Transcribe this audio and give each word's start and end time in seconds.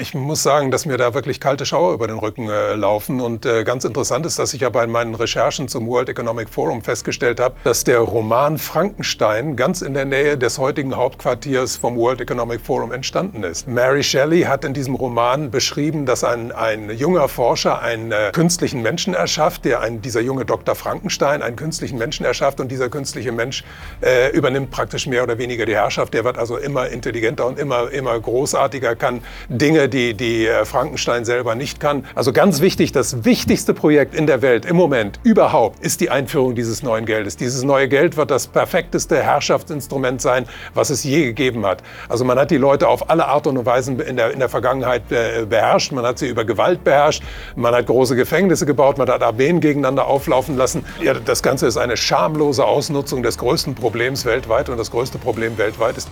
ich 0.00 0.14
muss 0.14 0.42
sagen, 0.42 0.70
dass 0.70 0.86
mir 0.86 0.96
da 0.96 1.14
wirklich 1.14 1.40
kalte 1.40 1.66
Schauer 1.66 1.92
über 1.92 2.06
den 2.06 2.18
Rücken 2.18 2.48
äh, 2.48 2.74
laufen. 2.74 3.20
Und 3.20 3.44
äh, 3.44 3.64
ganz 3.64 3.84
interessant 3.84 4.26
ist, 4.26 4.38
dass 4.38 4.54
ich 4.54 4.60
ja 4.60 4.70
bei 4.70 4.86
meinen 4.86 5.14
Recherchen 5.14 5.68
zum 5.68 5.86
World 5.86 6.08
Economic 6.08 6.48
Forum 6.48 6.82
festgestellt 6.82 7.40
habe, 7.40 7.56
dass 7.64 7.84
der 7.84 7.98
Roman 7.98 8.58
Frankenstein 8.58 9.56
ganz 9.56 9.82
in 9.82 9.94
der 9.94 10.04
Nähe 10.04 10.38
des 10.38 10.58
heutigen 10.58 10.96
Hauptquartiers 10.96 11.76
vom 11.76 11.96
World 11.96 12.20
Economic 12.20 12.60
Forum 12.60 12.92
entstanden 12.92 13.42
ist. 13.42 13.66
Mary 13.66 14.02
Shelley 14.02 14.42
hat 14.42 14.64
in 14.64 14.74
diesem 14.74 14.94
Roman 14.94 15.50
beschrieben, 15.50 16.06
dass 16.06 16.24
ein, 16.24 16.52
ein 16.52 16.90
junger 16.90 17.28
Forscher 17.28 17.82
einen 17.82 18.12
äh, 18.12 18.30
künstlichen 18.32 18.82
Menschen 18.82 19.14
erschafft, 19.14 19.64
der 19.64 19.80
ein, 19.80 20.00
dieser 20.00 20.20
junge 20.20 20.44
Dr. 20.44 20.74
Frankenstein 20.74 21.42
einen 21.42 21.56
künstlichen 21.56 21.98
Menschen 21.98 22.24
erschafft 22.24 22.60
und 22.60 22.70
dieser 22.70 22.88
künstliche 22.88 23.32
Mensch 23.32 23.64
äh, 24.00 24.30
übernimmt 24.30 24.70
praktisch 24.70 25.06
mehr 25.06 25.24
oder 25.24 25.38
weniger 25.38 25.66
die 25.66 25.74
Herrschaft. 25.74 26.14
Der 26.14 26.24
wird 26.24 26.38
also 26.38 26.56
immer 26.56 26.88
intelligenter 26.88 27.46
und 27.46 27.58
immer, 27.58 27.90
immer 27.90 28.18
großartiger, 28.18 28.94
kann 28.96 29.22
Dinge, 29.48 29.87
die, 29.88 30.14
die 30.14 30.46
äh, 30.46 30.64
Frankenstein 30.64 31.24
selber 31.24 31.54
nicht 31.54 31.80
kann. 31.80 32.04
Also 32.14 32.32
ganz 32.32 32.60
wichtig, 32.60 32.92
das 32.92 33.24
wichtigste 33.24 33.74
Projekt 33.74 34.14
in 34.14 34.26
der 34.26 34.42
Welt 34.42 34.64
im 34.64 34.76
Moment 34.76 35.20
überhaupt 35.22 35.84
ist 35.84 36.00
die 36.00 36.10
Einführung 36.10 36.54
dieses 36.54 36.82
neuen 36.82 37.06
Geldes. 37.06 37.36
Dieses 37.36 37.62
neue 37.64 37.88
Geld 37.88 38.16
wird 38.16 38.30
das 38.30 38.46
perfekteste 38.46 39.22
Herrschaftsinstrument 39.22 40.20
sein, 40.20 40.46
was 40.74 40.90
es 40.90 41.04
je 41.04 41.24
gegeben 41.24 41.66
hat. 41.66 41.82
Also 42.08 42.24
man 42.24 42.38
hat 42.38 42.50
die 42.50 42.56
Leute 42.56 42.88
auf 42.88 43.10
alle 43.10 43.26
Art 43.26 43.46
und 43.46 43.64
Weise 43.66 43.92
in 43.92 44.16
der, 44.16 44.30
in 44.32 44.38
der 44.38 44.48
Vergangenheit 44.48 45.10
äh, 45.10 45.46
beherrscht. 45.46 45.92
Man 45.92 46.04
hat 46.04 46.18
sie 46.18 46.28
über 46.28 46.44
Gewalt 46.44 46.84
beherrscht. 46.84 47.22
Man 47.56 47.74
hat 47.74 47.86
große 47.86 48.16
Gefängnisse 48.16 48.66
gebaut. 48.66 48.98
Man 48.98 49.08
hat 49.08 49.22
Armeen 49.22 49.60
gegeneinander 49.60 50.06
auflaufen 50.06 50.56
lassen. 50.56 50.84
Ja, 51.02 51.14
das 51.14 51.42
Ganze 51.42 51.66
ist 51.66 51.76
eine 51.76 51.96
schamlose 51.96 52.64
Ausnutzung 52.64 53.22
des 53.22 53.38
größten 53.38 53.74
Problems 53.74 54.24
weltweit. 54.24 54.68
Und 54.68 54.78
das 54.78 54.90
größte 54.90 55.18
Problem 55.18 55.58
weltweit 55.58 55.96
ist 55.96 56.08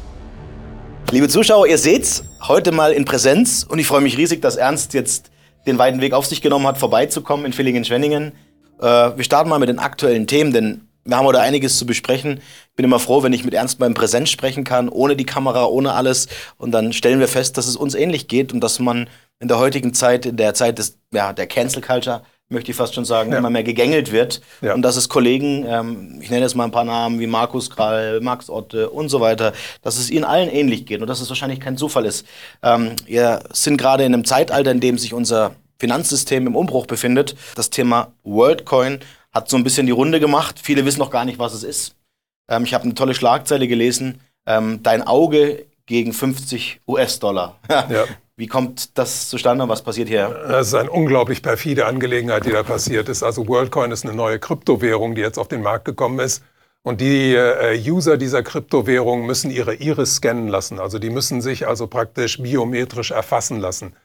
Liebe 1.13 1.29
Zuschauer, 1.29 1.69
ihr 1.69 1.79
seht's, 1.79 2.25
heute 2.49 2.73
mal 2.73 2.93
in 2.93 3.05
Präsenz 3.05 3.65
und 3.69 3.79
ich 3.79 3.87
freue 3.87 4.01
mich 4.01 4.17
riesig, 4.17 4.41
dass 4.41 4.57
Ernst 4.57 4.95
jetzt 4.95 5.31
den 5.67 5.79
weiten 5.79 6.01
Weg 6.01 6.13
auf 6.13 6.27
sich 6.27 6.43
genommen 6.43 6.67
hat, 6.67 6.79
vorbeizukommen 6.79 7.45
in 7.47 7.53
Villingen-Schwenningen. 7.53 8.33
Äh, 8.81 8.85
wir 8.85 9.25
starten 9.25 9.49
mal 9.49 9.59
mit 9.59 9.69
den 9.69 9.79
aktuellen 9.79 10.27
Themen, 10.27 10.53
denn 10.53 10.89
wir 11.05 11.17
haben 11.17 11.27
heute 11.27 11.41
einiges 11.41 11.79
zu 11.79 11.87
besprechen. 11.87 12.41
Ich 12.71 12.77
bin 12.77 12.85
immer 12.85 12.99
froh, 12.99 13.23
wenn 13.23 13.33
ich 13.33 13.45
mit 13.45 13.55
Ernst 13.55 13.79
beim 13.79 13.95
Präsenz 13.95 14.31
sprechen 14.31 14.65
kann, 14.65 14.89
ohne 14.89 15.17
die 15.17 15.27
Kamera, 15.27 15.67
ohne 15.67 15.93
alles. 15.95 16.29
Und 16.57 16.73
dann 16.73 16.93
stellen 16.93 17.21
wir 17.21 17.29
fest, 17.29 17.57
dass 17.57 17.67
es 17.67 17.77
uns 17.77 17.95
ähnlich 17.95 18.29
geht 18.29 18.53
und 18.53 18.61
dass 18.61 18.79
man 18.79 19.09
in 19.39 19.49
der 19.49 19.59
heutigen 19.59 19.95
Zeit, 19.95 20.27
in 20.27 20.37
der 20.37 20.55
Zeit 20.55 20.79
des, 20.79 20.99
ja, 21.13 21.33
der 21.33 21.47
Cancel 21.47 21.83
Culture, 21.83 22.23
möchte 22.49 22.71
ich 22.71 22.77
fast 22.77 22.95
schon 22.95 23.05
sagen, 23.05 23.33
ja. 23.33 23.39
immer 23.39 23.51
mehr 23.51 23.65
gegängelt 23.65 24.13
wird. 24.13 24.41
Ja. 24.61 24.75
Und 24.75 24.83
dass 24.83 24.97
es 24.97 25.09
Kollegen, 25.09 25.65
ähm, 25.67 26.21
ich 26.23 26.31
nenne 26.31 26.43
jetzt 26.43 26.55
mal 26.55 26.65
ein 26.65 26.71
paar 26.71 26.85
Namen 26.85 27.19
wie 27.19 27.27
Markus 27.27 27.71
Krall, 27.71 28.21
Max 28.21 28.49
Otte 28.49 28.91
und 28.91 29.09
so 29.09 29.21
weiter, 29.21 29.53
dass 29.83 29.99
es 29.99 30.11
ihnen 30.11 30.25
allen 30.25 30.49
ähnlich 30.49 30.87
geht 30.87 31.01
und 31.01 31.09
dass 31.09 31.21
es 31.21 31.29
wahrscheinlich 31.29 31.61
kein 31.61 31.77
Zufall 31.77 32.07
ist. 32.07 32.27
Ähm, 32.63 32.95
wir 33.07 33.43
sind 33.53 33.77
gerade 33.77 34.05
in 34.05 34.15
einem 34.15 34.25
Zeitalter, 34.25 34.71
in 34.71 34.81
dem 34.81 34.99
sich 34.99 35.13
unser 35.13 35.57
Finanzsystem 35.79 36.47
im 36.47 36.57
Umbruch 36.57 36.87
befindet. 36.87 37.37
Das 37.57 37.71
Thema 37.71 38.13
WorldCoin 38.23 39.01
hat 39.33 39.51
so 39.51 39.57
ein 39.57 39.65
bisschen 39.65 39.87
die 39.87 39.93
Runde 39.93 40.21
gemacht. 40.21 40.61
Viele 40.63 40.85
wissen 40.85 41.01
noch 41.01 41.11
gar 41.11 41.25
nicht, 41.25 41.39
was 41.39 41.53
es 41.53 41.65
ist. 41.65 41.97
Ähm, 42.49 42.65
ich 42.65 42.75
habe 42.75 42.85
eine 42.85 42.95
tolle 42.95 43.15
Schlagzeile 43.15 43.67
gelesen. 43.67 44.21
Ähm, 44.47 44.81
dein 44.83 45.03
Auge 45.03 45.67
gegen 45.87 46.13
50 46.13 46.81
US-Dollar. 46.87 47.59
ja. 47.69 48.05
Wie 48.39 48.49
kommt 48.49 48.99
das 48.99 49.31
zustande 49.31 49.65
und 49.65 49.71
was 49.71 49.83
passiert 49.83 50.09
hier? 50.09 50.29
Das 50.29 50.69
ist 50.69 50.75
eine 50.75 50.91
unglaublich 50.91 51.41
perfide 51.41 51.87
Angelegenheit, 51.87 52.45
die 52.45 52.51
da 52.51 52.63
passiert 52.63 53.09
ist. 53.09 53.23
Also 53.23 53.49
WorldCoin 53.49 53.93
ist 53.93 54.05
eine 54.05 54.13
neue 54.13 54.39
Kryptowährung, 54.39 55.15
die 55.15 55.23
jetzt 55.23 55.39
auf 55.39 55.49
den 55.49 55.63
Markt 55.63 55.87
gekommen 55.87 56.19
ist. 56.19 56.45
Und 56.83 57.01
die 57.01 57.35
äh, 57.35 57.81
User 57.91 58.19
dieser 58.19 58.43
Kryptowährung 58.43 59.25
müssen 59.25 59.51
ihre 59.51 59.75
Iris 59.75 60.17
scannen 60.17 60.49
lassen. 60.49 60.79
Also 60.79 60.99
die 60.99 61.09
müssen 61.09 61.41
sich 61.41 61.67
also 61.67 61.87
praktisch 61.87 62.37
biometrisch 62.37 63.11
erfassen 63.11 63.59
lassen. 63.59 63.97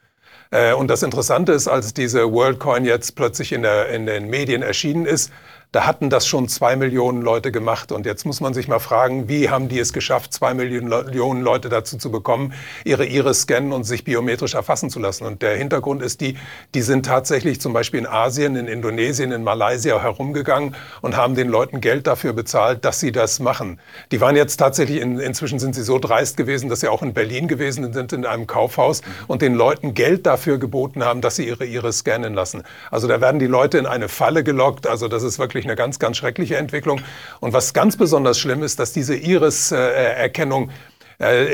Äh, 0.49 0.73
und 0.73 0.87
das 0.87 1.03
Interessante 1.03 1.51
ist, 1.51 1.67
als 1.67 1.93
diese 1.93 2.31
WorldCoin 2.31 2.85
jetzt 2.85 3.17
plötzlich 3.17 3.51
in, 3.51 3.63
der, 3.63 3.89
in 3.89 4.05
den 4.05 4.29
Medien 4.29 4.61
erschienen 4.61 5.05
ist, 5.05 5.29
da 5.71 5.85
hatten 5.85 6.09
das 6.09 6.27
schon 6.27 6.49
zwei 6.49 6.75
Millionen 6.75 7.21
Leute 7.21 7.49
gemacht. 7.49 7.93
Und 7.93 8.05
jetzt 8.05 8.25
muss 8.25 8.41
man 8.41 8.53
sich 8.53 8.67
mal 8.67 8.79
fragen, 8.79 9.29
wie 9.29 9.49
haben 9.49 9.69
die 9.69 9.79
es 9.79 9.93
geschafft, 9.93 10.33
zwei 10.33 10.53
Millionen 10.53 11.41
Leute 11.41 11.69
dazu 11.69 11.97
zu 11.97 12.11
bekommen, 12.11 12.53
ihre 12.83 13.05
Iris 13.05 13.43
scannen 13.43 13.71
und 13.71 13.85
sich 13.85 14.03
biometrisch 14.03 14.53
erfassen 14.53 14.89
zu 14.89 14.99
lassen. 14.99 15.25
Und 15.25 15.41
der 15.41 15.55
Hintergrund 15.55 16.01
ist 16.01 16.19
die, 16.19 16.35
die 16.73 16.81
sind 16.81 17.05
tatsächlich 17.05 17.61
zum 17.61 17.71
Beispiel 17.71 18.01
in 18.01 18.07
Asien, 18.07 18.57
in 18.57 18.67
Indonesien, 18.67 19.31
in 19.31 19.45
Malaysia 19.45 20.01
herumgegangen 20.01 20.75
und 20.99 21.15
haben 21.15 21.35
den 21.35 21.47
Leuten 21.47 21.79
Geld 21.79 22.05
dafür 22.05 22.33
bezahlt, 22.33 22.83
dass 22.83 22.99
sie 22.99 23.13
das 23.13 23.39
machen. 23.39 23.79
Die 24.11 24.19
waren 24.19 24.35
jetzt 24.35 24.57
tatsächlich, 24.57 24.99
in, 24.99 25.19
inzwischen 25.19 25.59
sind 25.59 25.73
sie 25.73 25.83
so 25.83 25.99
dreist 25.99 26.35
gewesen, 26.35 26.67
dass 26.67 26.81
sie 26.81 26.89
auch 26.89 27.01
in 27.01 27.13
Berlin 27.13 27.47
gewesen 27.47 27.93
sind, 27.93 28.11
in 28.11 28.25
einem 28.25 28.45
Kaufhaus 28.45 29.03
und 29.27 29.41
den 29.41 29.55
Leuten 29.55 29.93
Geld 29.93 30.25
dafür 30.25 30.57
geboten 30.57 31.05
haben, 31.05 31.21
dass 31.21 31.37
sie 31.37 31.47
ihre 31.47 31.65
Iris 31.65 31.99
scannen 31.99 32.33
lassen. 32.33 32.63
Also 32.89 33.07
da 33.07 33.21
werden 33.21 33.39
die 33.39 33.47
Leute 33.47 33.77
in 33.77 33.85
eine 33.85 34.09
Falle 34.09 34.43
gelockt. 34.43 34.85
Also 34.85 35.07
das 35.07 35.23
ist 35.23 35.39
wirklich 35.39 35.60
wirklich 35.61 35.69
eine 35.69 35.75
ganz, 35.75 35.99
ganz 35.99 36.17
schreckliche 36.17 36.57
Entwicklung. 36.57 37.01
Und 37.39 37.53
was 37.53 37.73
ganz 37.73 37.97
besonders 37.97 38.39
schlimm 38.39 38.63
ist, 38.63 38.79
dass 38.79 38.93
diese 38.93 39.15
Iris-Erkennung 39.15 40.69
äh, 40.69 40.73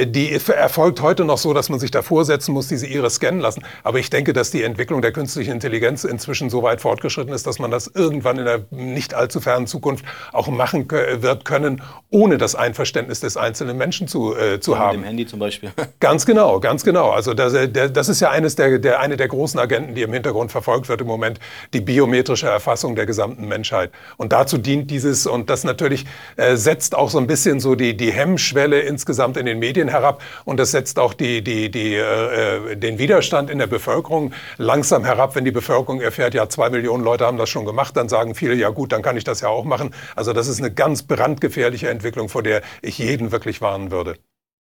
die 0.06 0.32
erfolgt 0.32 1.02
heute 1.02 1.26
noch 1.26 1.38
so, 1.38 1.54
dass 1.54 1.70
man 1.70 1.80
sich 1.80 1.92
davor 1.92 2.24
setzen 2.26 2.54
muss, 2.54 2.68
diese 2.68 2.88
Iris 2.88 3.16
scannen 3.16 3.42
lassen. 3.42 3.64
Aber 3.84 4.00
ich 4.00 4.10
denke, 4.10 4.34
dass 4.34 4.52
die 4.52 4.64
Entwicklung 4.64 5.02
der 5.02 5.12
künstlichen 5.12 5.52
Intelligenz 5.52 6.04
inzwischen 6.04 6.50
so 6.50 6.64
weit 6.64 6.82
fortgeschritten 6.82 7.34
ist, 7.34 7.46
dass 7.48 7.60
man 7.60 7.72
das 7.72 7.88
irgendwann 7.88 8.40
in 8.40 8.46
der 8.46 8.66
nicht 8.72 9.14
allzu 9.14 9.42
fernen 9.42 9.68
Zukunft 9.68 10.06
auch 10.32 10.48
machen 10.48 10.90
wird 10.90 11.46
können, 11.46 11.82
ohne 12.10 12.38
das 12.38 12.56
Einverständnis 12.56 13.20
des 13.20 13.38
einzelnen 13.38 13.78
Menschen 13.78 14.08
zu, 14.08 14.36
äh, 14.36 14.60
zu 14.60 14.72
ja, 14.72 14.80
haben. 14.80 14.98
Mit 14.98 15.06
dem 15.06 15.08
Handy 15.08 15.26
zum 15.26 15.40
Beispiel. 15.40 15.72
Ganz 16.00 16.26
genau, 16.26 16.60
ganz 16.60 16.84
genau. 16.84 17.10
Also 17.10 17.34
das, 17.34 17.54
äh, 17.54 17.68
das 17.70 18.10
ist 18.10 18.20
ja 18.20 18.30
eines 18.30 18.56
der, 18.56 18.80
der, 18.80 19.00
eine 19.00 19.18
der 19.18 19.28
großen 19.28 19.60
Agenten, 19.60 19.96
die 19.96 20.04
im 20.04 20.14
Hintergrund 20.14 20.52
verfolgt 20.52 20.90
wird 20.90 21.02
im 21.02 21.08
Moment, 21.08 21.40
die 21.74 21.82
biometrische 21.82 22.48
Erfassung 22.48 22.96
der 22.96 23.06
gesamten 23.06 23.48
Menschheit. 23.48 23.92
Und 24.18 24.32
dazu 24.32 24.58
dient 24.58 24.92
dieses, 24.92 25.26
und 25.26 25.50
das 25.50 25.64
natürlich 25.64 26.06
äh, 26.36 26.56
setzt 26.56 26.96
auch 26.96 27.10
so 27.10 27.18
ein 27.18 27.28
bisschen 27.28 27.60
so 27.60 27.76
die, 27.76 27.98
die 27.98 28.12
Hemmschwelle 28.12 28.80
insgesamt 28.80 29.38
in 29.38 29.46
den 29.46 29.57
den 29.58 29.60
Medien 29.60 29.88
herab 29.88 30.22
und 30.46 30.58
das 30.58 30.72
setzt 30.72 31.00
auch 31.00 31.14
die, 31.14 31.44
die, 31.44 31.70
die, 31.70 31.96
äh, 31.96 32.76
den 32.76 33.00
Widerstand 33.00 33.50
in 33.50 33.60
der 33.60 33.68
Bevölkerung 33.68 34.34
langsam 34.58 35.04
herab. 35.04 35.36
Wenn 35.36 35.46
die 35.46 35.52
Bevölkerung 35.52 36.02
erfährt, 36.02 36.34
ja, 36.34 36.48
zwei 36.50 36.70
Millionen 36.70 37.04
Leute 37.04 37.26
haben 37.26 37.38
das 37.38 37.50
schon 37.50 37.66
gemacht, 37.66 37.98
dann 37.98 38.10
sagen 38.10 38.36
viele, 38.36 38.54
ja 38.54 38.70
gut, 38.70 38.92
dann 38.92 39.02
kann 39.02 39.18
ich 39.18 39.24
das 39.24 39.42
ja 39.42 39.50
auch 39.50 39.66
machen. 39.66 39.94
Also 40.16 40.34
das 40.34 40.48
ist 40.48 40.60
eine 40.60 40.72
ganz 40.72 41.04
brandgefährliche 41.04 41.90
Entwicklung, 41.90 42.30
vor 42.30 42.44
der 42.44 42.62
ich 42.82 42.98
jeden 42.98 43.32
wirklich 43.32 43.62
warnen 43.62 43.92
würde. 43.92 44.18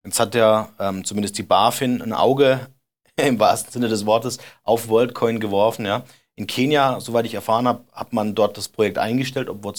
Jetzt 0.05 0.19
hat 0.19 0.35
ja 0.35 0.69
ähm, 0.79 1.03
zumindest 1.03 1.37
die 1.37 1.43
BaFin 1.43 2.01
ein 2.01 2.13
Auge 2.13 2.67
im 3.15 3.39
wahrsten 3.39 3.71
Sinne 3.71 3.87
des 3.87 4.05
Wortes 4.05 4.37
auf 4.63 4.87
WorldCoin 4.87 5.39
geworfen, 5.39 5.85
ja. 5.85 6.03
In 6.37 6.47
Kenia, 6.47 6.99
soweit 6.99 7.25
ich 7.25 7.33
erfahren 7.33 7.65
habe, 7.65 7.85
hat 7.93 8.11
man 8.11 8.35
dort 8.35 8.57
das 8.57 8.67
Projekt 8.67 8.97
eingestellt, 8.97 9.49
obwohl 9.49 9.71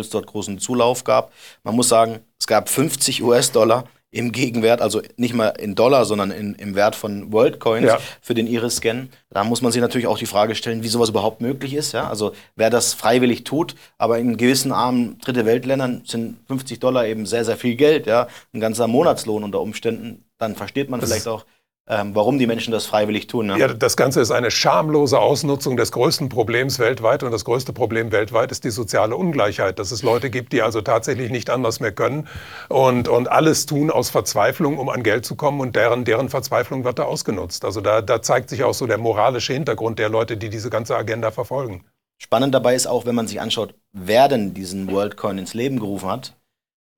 es 0.00 0.10
dort 0.10 0.26
großen 0.26 0.58
Zulauf 0.58 1.04
gab. 1.04 1.32
Man 1.62 1.74
muss 1.74 1.88
sagen, 1.88 2.20
es 2.38 2.46
gab 2.46 2.68
50 2.68 3.22
US-Dollar 3.22 3.84
im 4.12 4.30
Gegenwert, 4.30 4.82
also 4.82 5.00
nicht 5.16 5.32
mal 5.32 5.48
in 5.48 5.74
Dollar, 5.74 6.04
sondern 6.04 6.30
in, 6.30 6.54
im 6.56 6.74
Wert 6.74 6.94
von 6.94 7.32
WorldCoins 7.32 7.86
ja. 7.86 7.98
für 8.20 8.34
den 8.34 8.46
Iris-Scan. 8.46 9.08
Da 9.30 9.42
muss 9.42 9.62
man 9.62 9.72
sich 9.72 9.80
natürlich 9.80 10.06
auch 10.06 10.18
die 10.18 10.26
Frage 10.26 10.54
stellen, 10.54 10.82
wie 10.82 10.88
sowas 10.88 11.08
überhaupt 11.08 11.40
möglich 11.40 11.72
ist. 11.72 11.92
Ja? 11.92 12.08
Also 12.08 12.32
wer 12.54 12.68
das 12.68 12.92
freiwillig 12.92 13.44
tut, 13.44 13.74
aber 13.96 14.18
in 14.18 14.36
gewissen 14.36 14.70
armen 14.70 15.18
Dritte 15.20 15.46
Weltländern 15.46 16.02
sind 16.06 16.36
50 16.46 16.78
Dollar 16.78 17.06
eben 17.06 17.24
sehr, 17.24 17.46
sehr 17.46 17.56
viel 17.56 17.74
Geld, 17.74 18.06
ja, 18.06 18.28
ein 18.52 18.60
ganzer 18.60 18.86
Monatslohn 18.86 19.44
unter 19.44 19.60
Umständen, 19.60 20.24
dann 20.36 20.56
versteht 20.56 20.90
man 20.90 21.00
das 21.00 21.08
vielleicht 21.08 21.28
auch, 21.28 21.46
ähm, 21.92 22.14
warum 22.14 22.38
die 22.38 22.46
Menschen 22.46 22.72
das 22.72 22.86
freiwillig 22.86 23.26
tun. 23.26 23.48
Ne? 23.48 23.58
Ja, 23.58 23.68
das 23.68 23.98
Ganze 23.98 24.22
ist 24.22 24.30
eine 24.30 24.50
schamlose 24.50 25.18
Ausnutzung 25.18 25.76
des 25.76 25.92
größten 25.92 26.30
Problems 26.30 26.78
weltweit. 26.78 27.22
Und 27.22 27.32
das 27.32 27.44
größte 27.44 27.74
Problem 27.74 28.12
weltweit 28.12 28.50
ist 28.50 28.64
die 28.64 28.70
soziale 28.70 29.14
Ungleichheit. 29.14 29.78
Dass 29.78 29.92
es 29.92 30.02
Leute 30.02 30.30
gibt, 30.30 30.54
die 30.54 30.62
also 30.62 30.80
tatsächlich 30.80 31.30
nicht 31.30 31.50
anders 31.50 31.80
mehr 31.80 31.92
können 31.92 32.28
und, 32.70 33.08
und 33.08 33.30
alles 33.30 33.66
tun 33.66 33.90
aus 33.90 34.08
Verzweiflung, 34.08 34.78
um 34.78 34.88
an 34.88 35.02
Geld 35.02 35.26
zu 35.26 35.36
kommen. 35.36 35.60
Und 35.60 35.76
deren, 35.76 36.06
deren 36.06 36.30
Verzweiflung 36.30 36.84
wird 36.84 36.98
da 36.98 37.02
ausgenutzt. 37.02 37.66
Also 37.66 37.82
da, 37.82 38.00
da 38.00 38.22
zeigt 38.22 38.48
sich 38.48 38.64
auch 38.64 38.74
so 38.74 38.86
der 38.86 38.96
moralische 38.96 39.52
Hintergrund 39.52 39.98
der 39.98 40.08
Leute, 40.08 40.38
die 40.38 40.48
diese 40.48 40.70
ganze 40.70 40.96
Agenda 40.96 41.30
verfolgen. 41.30 41.84
Spannend 42.16 42.54
dabei 42.54 42.74
ist 42.74 42.86
auch, 42.86 43.04
wenn 43.04 43.16
man 43.16 43.26
sich 43.26 43.40
anschaut, 43.40 43.74
wer 43.92 44.28
denn 44.28 44.54
diesen 44.54 44.90
WorldCoin 44.90 45.38
ins 45.38 45.52
Leben 45.52 45.78
gerufen 45.78 46.08
hat. 46.08 46.36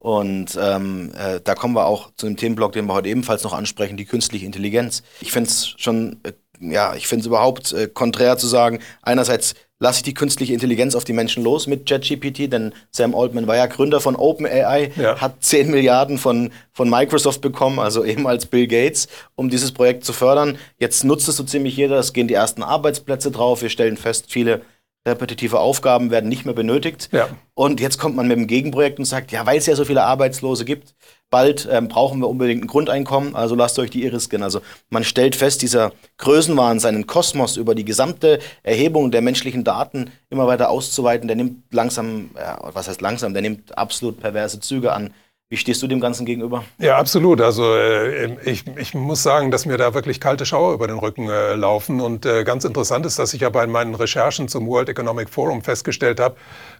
Und 0.05 0.59
ähm, 0.61 1.13
äh, 1.17 1.41
da 1.43 1.55
kommen 1.55 1.75
wir 1.75 1.87
auch 1.87 2.11
zu 2.19 2.27
dem 2.27 2.37
Themenblock, 2.37 2.73
den 2.73 2.85
wir 2.85 2.93
heute 2.93 3.09
ebenfalls 3.09 3.43
noch 3.43 3.55
ansprechen, 3.55 3.97
die 3.97 4.05
künstliche 4.05 4.45
Intelligenz. 4.45 5.03
Ich 5.23 5.33
finde 5.33 5.49
es 5.49 5.73
schon, 5.79 6.21
äh, 6.25 6.33
ja, 6.61 6.95
ich 6.95 7.07
finde 7.07 7.23
es 7.23 7.27
überhaupt 7.27 7.73
äh, 7.73 7.89
konträr 7.89 8.37
zu 8.37 8.47
sagen, 8.47 8.81
einerseits 9.01 9.55
lasse 9.79 10.01
ich 10.01 10.03
die 10.03 10.13
künstliche 10.13 10.53
Intelligenz 10.53 10.95
auf 10.95 11.05
die 11.05 11.15
Menschen 11.15 11.43
los 11.43 11.67
mit 11.67 11.89
JetGPT, 11.89 12.53
denn 12.53 12.75
Sam 12.91 13.15
Altman 13.15 13.47
war 13.47 13.57
ja 13.57 13.65
Gründer 13.65 13.99
von 13.99 14.15
OpenAI, 14.15 14.93
ja. 14.95 15.19
hat 15.23 15.43
10 15.43 15.71
Milliarden 15.71 16.19
von, 16.19 16.51
von 16.75 16.91
Microsoft 16.91 17.41
bekommen, 17.41 17.79
also 17.79 18.05
eben 18.05 18.27
als 18.27 18.45
Bill 18.45 18.67
Gates, 18.67 19.09
um 19.37 19.49
dieses 19.49 19.73
Projekt 19.73 20.05
zu 20.05 20.13
fördern. 20.13 20.59
Jetzt 20.79 21.05
nutzt 21.05 21.31
es 21.31 21.39
so 21.39 21.45
ziemlich 21.45 21.79
jeder, 21.79 21.99
es 21.99 22.13
gehen 22.13 22.29
die 22.29 22.35
ersten 22.35 22.63
Arbeitsplätze 22.63 23.31
drauf, 23.31 23.63
wir 23.63 23.71
stellen 23.71 23.97
fest, 23.97 24.27
viele 24.29 24.61
repetitive 25.07 25.61
Aufgaben 25.61 26.11
werden 26.11 26.29
nicht 26.29 26.45
mehr 26.45 26.55
benötigt. 26.55 27.11
Ja. 27.13 27.29
Und 27.55 27.81
jetzt 27.81 27.99
kommt 27.99 28.17
man 28.17 28.27
mit 28.27 28.37
dem 28.37 28.47
Gegenprojekt 28.47 28.99
und 28.99 29.05
sagt, 29.05 29.31
ja, 29.33 29.45
weil 29.47 29.59
es 29.59 29.67
ja 29.67 29.77
so 29.77 29.85
viele 29.85 30.03
Arbeitslose 30.03 30.65
gibt, 30.65 30.95
bald 31.31 31.69
ähm, 31.71 31.89
brauchen 31.89 32.21
wir 32.21 32.29
unbedingt 32.29 32.65
ein 32.65 32.67
Grundeinkommen, 32.67 33.35
also 33.35 33.55
lasst 33.55 33.79
euch 33.79 33.91
die 33.91 34.05
Iris 34.05 34.25
scannen. 34.25 34.45
Also 34.45 34.61
man 34.89 35.05
stellt 35.05 35.37
fest, 35.37 35.63
dieser 35.63 35.93
Größenwahn, 36.19 36.81
seinen 36.81 37.07
Kosmos 37.07 37.57
über 37.57 37.75
die 37.75 37.85
gesamte 37.85 38.39
Erhebung 38.63 39.11
der 39.11 39.21
menschlichen 39.21 39.65
Daten 39.65 40.11
immer 40.31 40.47
weiter 40.47 40.71
auszuweiten, 40.71 41.29
der 41.29 41.37
nimmt 41.37 41.65
langsam, 41.73 42.31
ja, 42.37 42.59
was 42.73 42.89
heißt 42.89 43.01
langsam, 43.01 43.35
der 43.35 43.43
nimmt 43.43 43.77
absolut 43.77 44.21
perverse 44.21 44.61
Züge 44.61 44.93
an. 44.93 45.13
Wie 45.51 45.59
stehst 45.59 45.83
du 45.83 45.87
dem 45.87 46.01
Ganzen 46.01 46.25
gegenüber? 46.25 46.65
Ja, 46.79 46.97
absolut. 46.97 47.43
Also 47.43 47.75
äh, 47.75 48.35
ich, 48.51 48.65
ich 48.79 48.95
muss 48.95 49.23
sagen, 49.23 49.51
dass 49.51 49.67
mir 49.67 49.77
da 49.77 49.93
wirklich 49.93 50.19
kalte 50.19 50.47
Schauer 50.47 50.73
über 50.73 50.87
den 50.87 50.97
Rücken 50.97 51.29
äh, 51.29 51.55
laufen. 51.55 52.01
Und 52.01 52.25
äh, 52.25 52.45
ganz 52.45 52.65
interessant 52.65 53.05
ist, 53.05 53.19
dass 53.19 53.35
ich 53.35 53.43
ja 53.43 53.51
bei 53.51 53.67
meinen 53.67 53.95
Recherchen 53.95 54.49
zum 54.49 54.67
World 54.67 54.89
Economic 54.89 55.29
Forum 55.29 55.63
festgestellt 55.63 56.19
habe, 56.19 56.37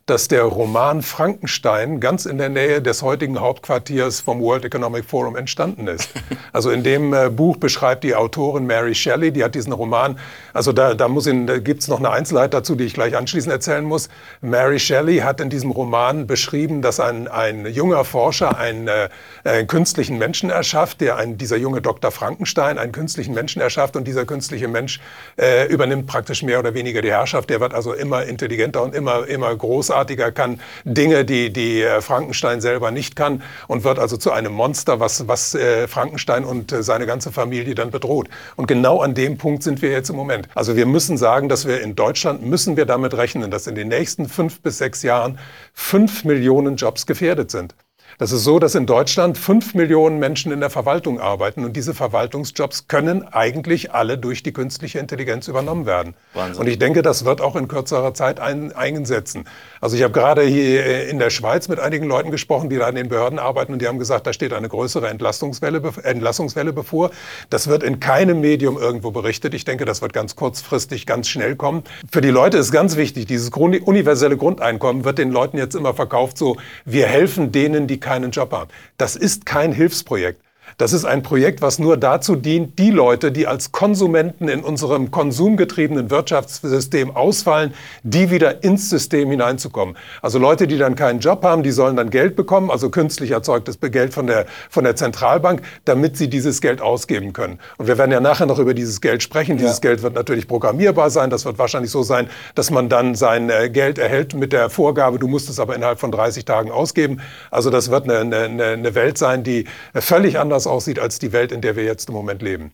dass 0.07 0.29
der 0.29 0.45
Roman 0.45 1.03
Frankenstein 1.03 2.01
ganz 2.01 2.25
in 2.25 2.39
der 2.39 2.49
Nähe 2.49 2.81
des 2.81 3.03
heutigen 3.03 3.39
Hauptquartiers 3.39 4.21
vom 4.21 4.41
World 4.41 4.65
Economic 4.65 5.05
Forum 5.05 5.37
entstanden 5.37 5.87
ist. 5.87 6.11
Also 6.53 6.71
in 6.71 6.85
dem 6.85 7.13
äh, 7.13 7.31
Buch 7.31 7.57
beschreibt 7.57 8.05
die 8.05 8.15
Autorin 8.15 8.67
Mary 8.67 8.95
Shelley, 8.95 9.33
die 9.33 9.43
hat 9.43 9.57
diesen 9.57 9.73
Roman, 9.73 10.19
also 10.53 10.73
da, 10.73 10.95
da, 10.95 11.09
muss 11.09 11.25
da 11.25 11.59
gibt's 11.59 11.89
noch 11.89 11.99
eine 11.99 12.11
Einzelheit 12.11 12.55
dazu, 12.55 12.77
die 12.77 12.85
ich 12.85 12.95
gleich 12.95 13.17
anschließend 13.17 13.53
erzählen 13.53 13.85
muss. 13.85 14.09
Mary 14.41 14.79
Shelley 14.79 15.19
hat 15.19 15.41
in 15.41 15.51
diesem 15.51 15.73
Roman 15.73 16.29
beschrieben, 16.29 16.81
dass 16.81 17.01
ein, 17.01 17.27
ein 17.27 17.67
junger 17.67 18.05
Forscher 18.05 18.54
einen, 18.57 18.89
äh, 18.89 19.09
einen 19.45 19.67
künstlichen 19.67 20.19
Menschen 20.19 20.51
erschafft, 20.51 21.01
der 21.01 21.17
ein, 21.17 21.39
dieser 21.39 21.57
junge 21.57 21.81
Dr. 21.81 22.11
Frankenstein 22.11 22.79
einen 22.79 22.93
künstlichen 22.93 23.35
Menschen 23.35 23.61
erschafft 23.61 23.97
und 23.97 24.05
dieser 24.07 24.25
künstliche 24.25 24.69
Mensch 24.69 25.01
äh, 25.37 25.67
übernimmt 25.69 26.07
praktisch 26.07 26.43
mehr 26.43 26.59
oder 26.59 26.75
weniger 26.75 27.03
die 27.03 27.11
Herrschaft. 27.11 27.51
Der 27.51 27.61
wird 27.61 27.75
also 27.75 27.93
immer 27.93 28.25
intelligenter 28.25 28.83
und 28.83 28.95
immer, 28.95 29.27
immer 29.27 29.55
großartiger, 29.55 30.33
kann 30.33 30.61
Dinge, 30.85 31.25
die, 31.25 31.53
die 31.53 31.83
äh, 31.83 32.01
Frankenstein 32.01 32.61
selber 32.61 32.91
nicht 32.91 33.17
kann 33.17 33.43
und 33.69 33.85
wird 33.85 33.99
also 33.99 34.17
zu 34.17 34.33
einem 34.33 34.53
Monster, 34.53 35.01
was, 35.01 35.29
was 35.29 35.55
äh, 35.55 35.89
Frankenstein 35.89 36.45
und 36.45 36.73
äh, 36.73 36.83
seine 36.83 37.07
ganze 37.07 37.33
Familie 37.33 37.75
dann 37.75 37.91
bedroht. 37.91 38.29
Und 38.57 38.67
genau 38.67 39.01
an 39.01 39.15
dem 39.15 39.39
Punkt 39.39 39.63
sind 39.63 39.83
wir 39.83 39.91
jetzt 39.91 40.11
im 40.11 40.17
Moment. 40.17 40.49
Also 40.55 40.77
wir 40.77 40.87
müssen 40.87 41.17
sagen, 41.17 41.49
dass 41.49 41.67
wir 41.67 41.81
in 41.81 41.95
Deutschland 41.95 42.45
müssen 42.45 42.77
wir 42.77 42.87
damit 42.87 43.15
rechnen, 43.15 43.51
dass 43.51 43.67
in 43.67 43.75
den 43.75 43.89
nächsten 43.89 44.29
fünf 44.29 44.61
bis 44.61 44.79
sechs 44.79 45.03
Jahren 45.03 45.39
fünf 45.73 46.25
Millionen 46.25 46.77
Jobs 46.77 47.07
gefährdet 47.07 47.51
sind. 47.51 47.75
Das 48.19 48.31
ist 48.31 48.45
so, 48.45 48.61
dass 48.61 48.77
in 48.77 48.87
Deutschland 48.87 49.37
fünf 49.37 49.75
Millionen 49.75 50.21
Menschen 50.21 50.53
in 50.53 50.61
der 50.61 50.71
Verwaltung 50.71 51.19
arbeiten 51.21 51.65
und 51.65 51.75
diese 51.75 51.95
Verwaltungsjobs 51.95 52.87
können 52.87 53.27
eigentlich 53.27 53.93
alle 53.93 54.19
durch 54.19 54.45
die 54.45 54.53
künstliche 54.53 55.01
Intelligenz 55.01 55.49
übernommen 55.49 55.85
werden. 55.85 56.15
Wahnsinn. 56.33 56.61
Und 56.61 56.69
ich 56.69 56.79
denke, 56.79 57.03
das 57.03 57.25
wird 57.25 57.41
auch 57.41 57.57
in 57.57 57.67
kürzerer 57.67 58.15
Zeit 58.15 58.39
ein, 58.39 58.73
einsetzen. 58.73 59.47
Also 59.81 59.97
ich 59.97 60.03
habe 60.05 60.13
gerade 60.13 60.43
hier 60.43 61.09
in 61.09 61.19
der 61.19 61.31
Schweiz 61.31 61.67
mit 61.69 61.81
einigen 61.81 62.07
Leuten 62.07 62.31
gesprochen, 62.31 62.71
die 62.71 62.77
da 62.77 62.89
in 62.89 62.95
den 62.95 63.09
Behörden 63.09 63.41
arbeiten 63.41 63.73
und 63.73 63.83
die 63.83 63.89
haben 63.89 63.99
gesagt, 63.99 64.27
da 64.27 64.33
steht 64.33 64.53
eine 64.53 64.69
größere 64.69 65.09
Entlastungswelle, 65.09 65.83
Entlassungswelle 66.05 66.73
bevor. 66.73 67.11
Das 67.51 67.67
wird 67.67 67.83
in 67.83 67.99
keinem 67.99 68.41
Medium 68.41 68.79
irgendwo 68.79 69.11
berichtet. 69.11 69.55
Ich 69.55 69.65
denke, 69.65 69.85
das 69.85 70.03
wird 70.03 70.13
ganz 70.13 70.37
kurzfristig, 70.37 71.07
ganz 71.07 71.29
schnell 71.29 71.57
kommen. 71.57 71.83
Für 72.11 72.21
die 72.21 72.31
Leute 72.31 72.59
ist 72.59 72.71
ganz 72.71 72.97
wichtig, 72.97 73.27
dieses 73.27 73.51
universelle 73.51 74.37
Grundeinkommen 74.37 75.05
wird 75.05 75.19
den 75.19 75.33
Leuten 75.33 75.59
jetzt 75.59 75.75
immer 75.75 75.95
verkauft, 75.95 76.39
so 76.39 76.57
wir 76.85 77.07
helfen 77.07 77.51
denen, 77.51 77.89
die 77.89 78.04
keinen 78.05 78.31
Job 78.31 78.53
haben. 78.53 78.71
Das 78.99 79.17
ist 79.17 79.47
kein 79.47 79.73
Hilfsprojekt. 79.73 80.44
Das 80.77 80.93
ist 80.93 81.05
ein 81.05 81.23
Projekt, 81.23 81.63
was 81.63 81.79
nur 81.79 81.97
dazu 81.97 82.35
dient, 82.35 82.79
die 82.79 82.91
Leute, 82.91 83.31
die 83.31 83.47
als 83.47 83.71
Konsumenten 83.71 84.49
in 84.49 84.65
unserem 84.65 85.13
konsumgetriebenen 85.13 86.11
Wirtschaftssystem 86.11 87.15
ausfallen, 87.15 87.75
die 88.03 88.31
wieder 88.31 88.65
ins 88.65 88.91
System 88.91 89.31
hineinzukommen. 89.31 89.97
Also 90.21 90.39
Leute, 90.39 90.67
die 90.67 90.77
dann 90.77 90.97
keinen 90.97 91.21
Job 91.21 91.45
haben, 91.45 91.63
die 91.63 91.71
sollen 91.71 91.95
dann 91.97 92.11
Geld 92.11 92.35
bekommen, 92.35 92.71
also 92.71 92.91
künstlich 92.91 93.31
erzeugtes 93.31 93.79
Geld 93.81 94.13
von 94.13 94.27
der, 94.27 94.47
von 94.69 94.83
der 94.83 94.97
Zentralbank, 94.97 95.63
damit 95.85 96.17
sie 96.17 96.29
dieses 96.29 96.61
Geld 96.61 96.81
ausgeben 96.81 97.33
können. 97.33 97.61
Und 97.79 97.87
wir 97.87 97.97
werden 97.97 98.11
ja 98.11 98.21
nachher 98.21 98.47
noch 98.47 98.59
über 98.59 98.75
dieses 98.75 99.01
Geld 99.01 99.23
sprechen. 99.23 99.59
Dieses 99.59 99.77
ja. 99.77 99.91
Geld 99.91 100.03
wird 100.03 100.15
natürlich 100.15 100.49
programmierbar 100.49 101.11
sein. 101.11 101.31
Das 101.31 101.45
wird 101.45 101.59
wahrscheinlich 101.59 101.93
so 101.93 102.03
sein, 102.03 102.29
dass 102.57 102.71
man 102.71 102.89
dann 102.89 103.15
sein 103.15 103.49
äh, 103.49 103.71
Geld 103.71 103.99
erhält 103.99 104.35
mit 104.35 104.53
der 104.53 104.71
Vorgabe, 104.71 105.19
du 105.19 105.29
musst 105.29 105.49
es 105.49 105.61
aber 105.61 105.77
innerhalb 105.77 106.01
von 106.01 106.11
30 106.11 106.45
Tagen 106.45 106.73
ausgeben. 106.73 107.21
Also 107.51 107.71
das 107.71 107.91
wird 107.91 108.11
eine, 108.11 108.37
eine, 108.37 108.65
eine 108.65 108.95
Welt 108.97 109.19
sein, 109.19 109.45
die 109.45 109.67
völlig 109.95 110.39
anders 110.39 110.54
anders 110.55 110.69
aussieht 110.69 111.01
als 111.01 111.19
die 111.19 111.33
Welt, 111.33 111.51
in 111.51 111.61
der 111.61 111.75
wir 111.75 111.85
jetzt 111.85 112.09
im 112.09 112.15
Moment 112.15 112.41
leben. 112.41 112.73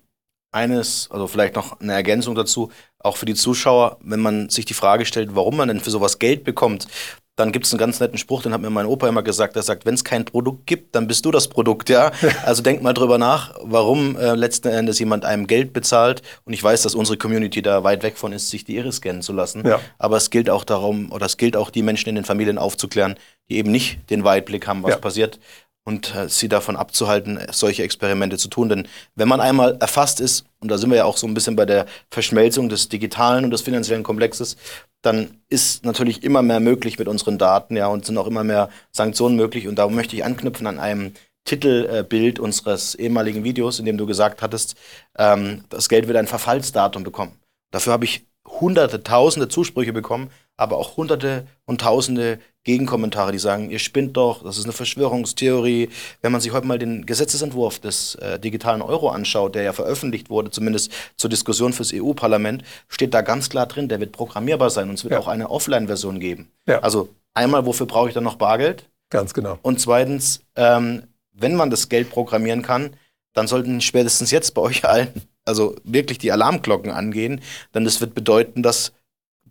Eines, 0.53 1.09
also 1.11 1.27
vielleicht 1.27 1.55
noch 1.55 1.81
eine 1.81 1.95
Ergänzung 1.95 2.35
dazu, 2.35 2.71
auch 2.99 3.17
für 3.17 3.25
die 3.25 3.35
Zuschauer, 3.35 3.99
wenn 4.03 4.21
man 4.21 4.51
sich 4.51 4.67
die 4.67 4.75
Frage 4.75 5.07
stellt, 5.07 5.35
warum 5.35 5.57
man 5.57 5.69
denn 5.69 5.81
für 5.81 5.91
sowas 5.91 6.19
Geld 6.19 6.45
bekommt, 6.45 6.89
dann 7.37 7.53
gibt 7.53 7.65
es 7.65 7.73
einen 7.73 7.79
ganz 7.79 8.01
netten 8.01 8.19
Spruch, 8.19 8.43
den 8.43 8.53
hat 8.53 8.61
mir 8.61 8.69
mein 8.69 8.85
Opa 8.85 9.09
immer 9.09 9.23
gesagt, 9.23 9.57
der 9.57 9.63
sagt, 9.63 9.87
wenn 9.87 9.95
es 9.95 10.05
kein 10.05 10.27
Produkt 10.27 10.67
gibt, 10.67 10.95
dann 10.95 11.07
bist 11.07 11.25
du 11.25 11.31
das 11.31 11.49
Produkt, 11.49 11.89
ja. 11.89 12.11
Also 12.45 12.63
denkt 12.63 12.83
mal 12.83 12.93
drüber 12.93 13.17
nach, 13.17 13.55
warum 13.63 14.19
äh, 14.19 14.35
letzten 14.35 14.69
Endes 14.69 14.99
jemand 14.99 15.25
einem 15.25 15.47
Geld 15.47 15.73
bezahlt. 15.73 16.21
Und 16.45 16.53
ich 16.53 16.63
weiß, 16.63 16.83
dass 16.83 16.95
unsere 16.95 17.17
Community 17.17 17.63
da 17.63 17.83
weit 17.83 18.03
weg 18.03 18.19
von 18.19 18.35
ist, 18.35 18.51
sich 18.51 18.65
die 18.65 18.77
Iris 18.77 18.97
scannen 18.97 19.23
zu 19.23 19.33
lassen. 19.33 19.67
Ja. 19.67 19.81
Aber 19.99 20.19
es 20.19 20.29
gilt 20.29 20.51
auch 20.51 20.65
darum, 20.65 21.11
oder 21.13 21.25
es 21.25 21.39
gilt 21.39 21.57
auch 21.57 21.71
die 21.71 21.83
Menschen 21.83 22.11
in 22.11 22.17
den 22.17 22.25
Familien 22.25 22.59
aufzuklären, 22.59 23.15
die 23.49 23.57
eben 23.57 23.71
nicht 23.71 24.11
den 24.11 24.25
Weitblick 24.25 24.67
haben, 24.67 24.83
was 24.83 24.91
ja. 24.91 24.99
passiert 24.99 25.39
und 25.85 26.15
äh, 26.15 26.29
sie 26.29 26.49
davon 26.49 26.77
abzuhalten, 26.77 27.39
solche 27.51 27.83
Experimente 27.83 28.39
zu 28.39 28.49
tun. 28.49 28.69
Denn 28.69 28.89
wenn 29.15 29.29
man 29.29 29.41
einmal 29.41 29.77
erfasst 29.81 30.21
ist, 30.21 30.45
und 30.61 30.71
da 30.71 30.79
sind 30.79 30.91
wir 30.91 30.99
ja 30.99 31.05
auch 31.05 31.17
so 31.17 31.27
ein 31.27 31.35
bisschen 31.35 31.57
bei 31.57 31.67
der 31.67 31.87
Verschmelzung 32.11 32.69
des 32.69 32.89
digitalen 32.89 33.45
und 33.45 33.51
des 33.51 33.63
finanziellen 33.63 34.03
Komplexes, 34.03 34.57
dann 35.03 35.39
ist 35.49 35.85
natürlich 35.85 36.23
immer 36.23 36.43
mehr 36.43 36.61
möglich 36.61 36.99
mit 36.99 37.09
unseren 37.09 37.39
Daten, 37.39 37.77
ja, 37.77 37.87
und 37.89 38.05
sind 38.05 38.19
auch 38.19 38.27
immer 38.27 38.45
mehr 38.45 38.69
Sanktionen 38.93 39.37
möglich. 39.37 39.67
Und 39.67 39.77
da 39.77 39.89
möchte 39.89 40.15
ich 40.17 40.25
anknüpfen 40.25 40.67
an 40.67 40.79
einem 40.79 41.15
Titelbild 41.45 42.39
äh, 42.39 42.43
unseres 42.43 42.95
ehemaligen 42.95 43.45
Videos, 43.45 43.79
in 43.79 43.87
dem 43.87 43.97
du 43.97 44.07
gesagt 44.07 44.43
hattest, 44.43 44.77
ähm, 45.19 45.65
das 45.71 45.89
Geld 45.89 46.07
wird 46.07 46.19
ein 46.19 46.27
Verfallsdatum 46.27 47.03
bekommen. 47.03 47.41
Dafür 47.71 47.95
habe 47.95 48.05
ich 48.05 48.27
hunderte, 48.47 49.03
tausende 49.03 49.49
Zusprüche 49.49 49.93
bekommen, 49.93 50.31
aber 50.57 50.77
auch 50.77 50.97
hunderte 50.97 51.47
und 51.65 51.81
tausende 51.81 52.39
Gegenkommentare, 52.71 53.33
die 53.33 53.39
sagen, 53.39 53.69
ihr 53.69 53.81
spinnt 53.81 54.17
doch, 54.17 54.45
das 54.45 54.57
ist 54.57 54.65
eine 54.65 54.73
Verschwörungstheorie. 54.73 55.89
Wenn 56.23 56.31
man 56.31 56.41
sich 56.41 56.53
heute 56.53 56.69
mal 56.69 56.79
den 56.79 57.05
Gesetzesentwurf 57.05 57.81
des 57.81 58.15
äh, 58.15 58.39
digitalen 58.39 58.81
Euro 58.81 59.09
anschaut, 59.09 59.57
der 59.57 59.65
ja 59.65 59.73
veröffentlicht 59.73 60.31
wurde, 60.31 60.51
zumindest 60.51 60.93
zur 61.17 61.31
Diskussion 61.31 61.73
fürs 61.73 61.93
EU-Parlament, 61.93 62.63
steht 62.89 63.13
da 63.13 63.23
ganz 63.23 63.51
klar 63.51 63.67
drin, 63.67 63.89
der 63.89 63.99
wird 63.99 64.13
programmierbar 64.13 64.71
sein 64.71 64.89
und 64.89 64.95
es 64.95 65.05
wird 65.05 65.13
ja. 65.13 65.19
auch 65.19 65.27
eine 65.27 65.51
Offline-Version 65.51 66.21
geben. 66.21 66.49
Ja. 66.67 66.79
Also 66.79 67.09
einmal, 67.35 67.67
wofür 67.67 67.87
brauche 67.87 68.09
ich 68.09 68.15
dann 68.15 68.25
noch 68.25 68.37
Bargeld? 68.37 68.89
Ganz 69.11 69.35
genau. 69.35 69.59
Und 69.63 69.81
zweitens, 69.81 70.43
ähm, 70.55 71.03
wenn 71.33 71.57
man 71.57 71.71
das 71.71 71.89
Geld 71.89 72.11
programmieren 72.11 72.63
kann, 72.63 72.91
dann 73.33 73.49
sollten 73.49 73.81
spätestens 73.81 74.31
jetzt 74.31 74.55
bei 74.55 74.63
euch 74.63 74.85
allen 74.85 75.23
also 75.45 75.75
wirklich 75.85 76.19
die 76.19 76.33
Alarmglocken 76.33 76.91
angehen, 76.91 77.41
denn 77.75 77.85
das 77.85 78.01
wird 78.01 78.15
bedeuten, 78.15 78.63
dass 78.63 78.93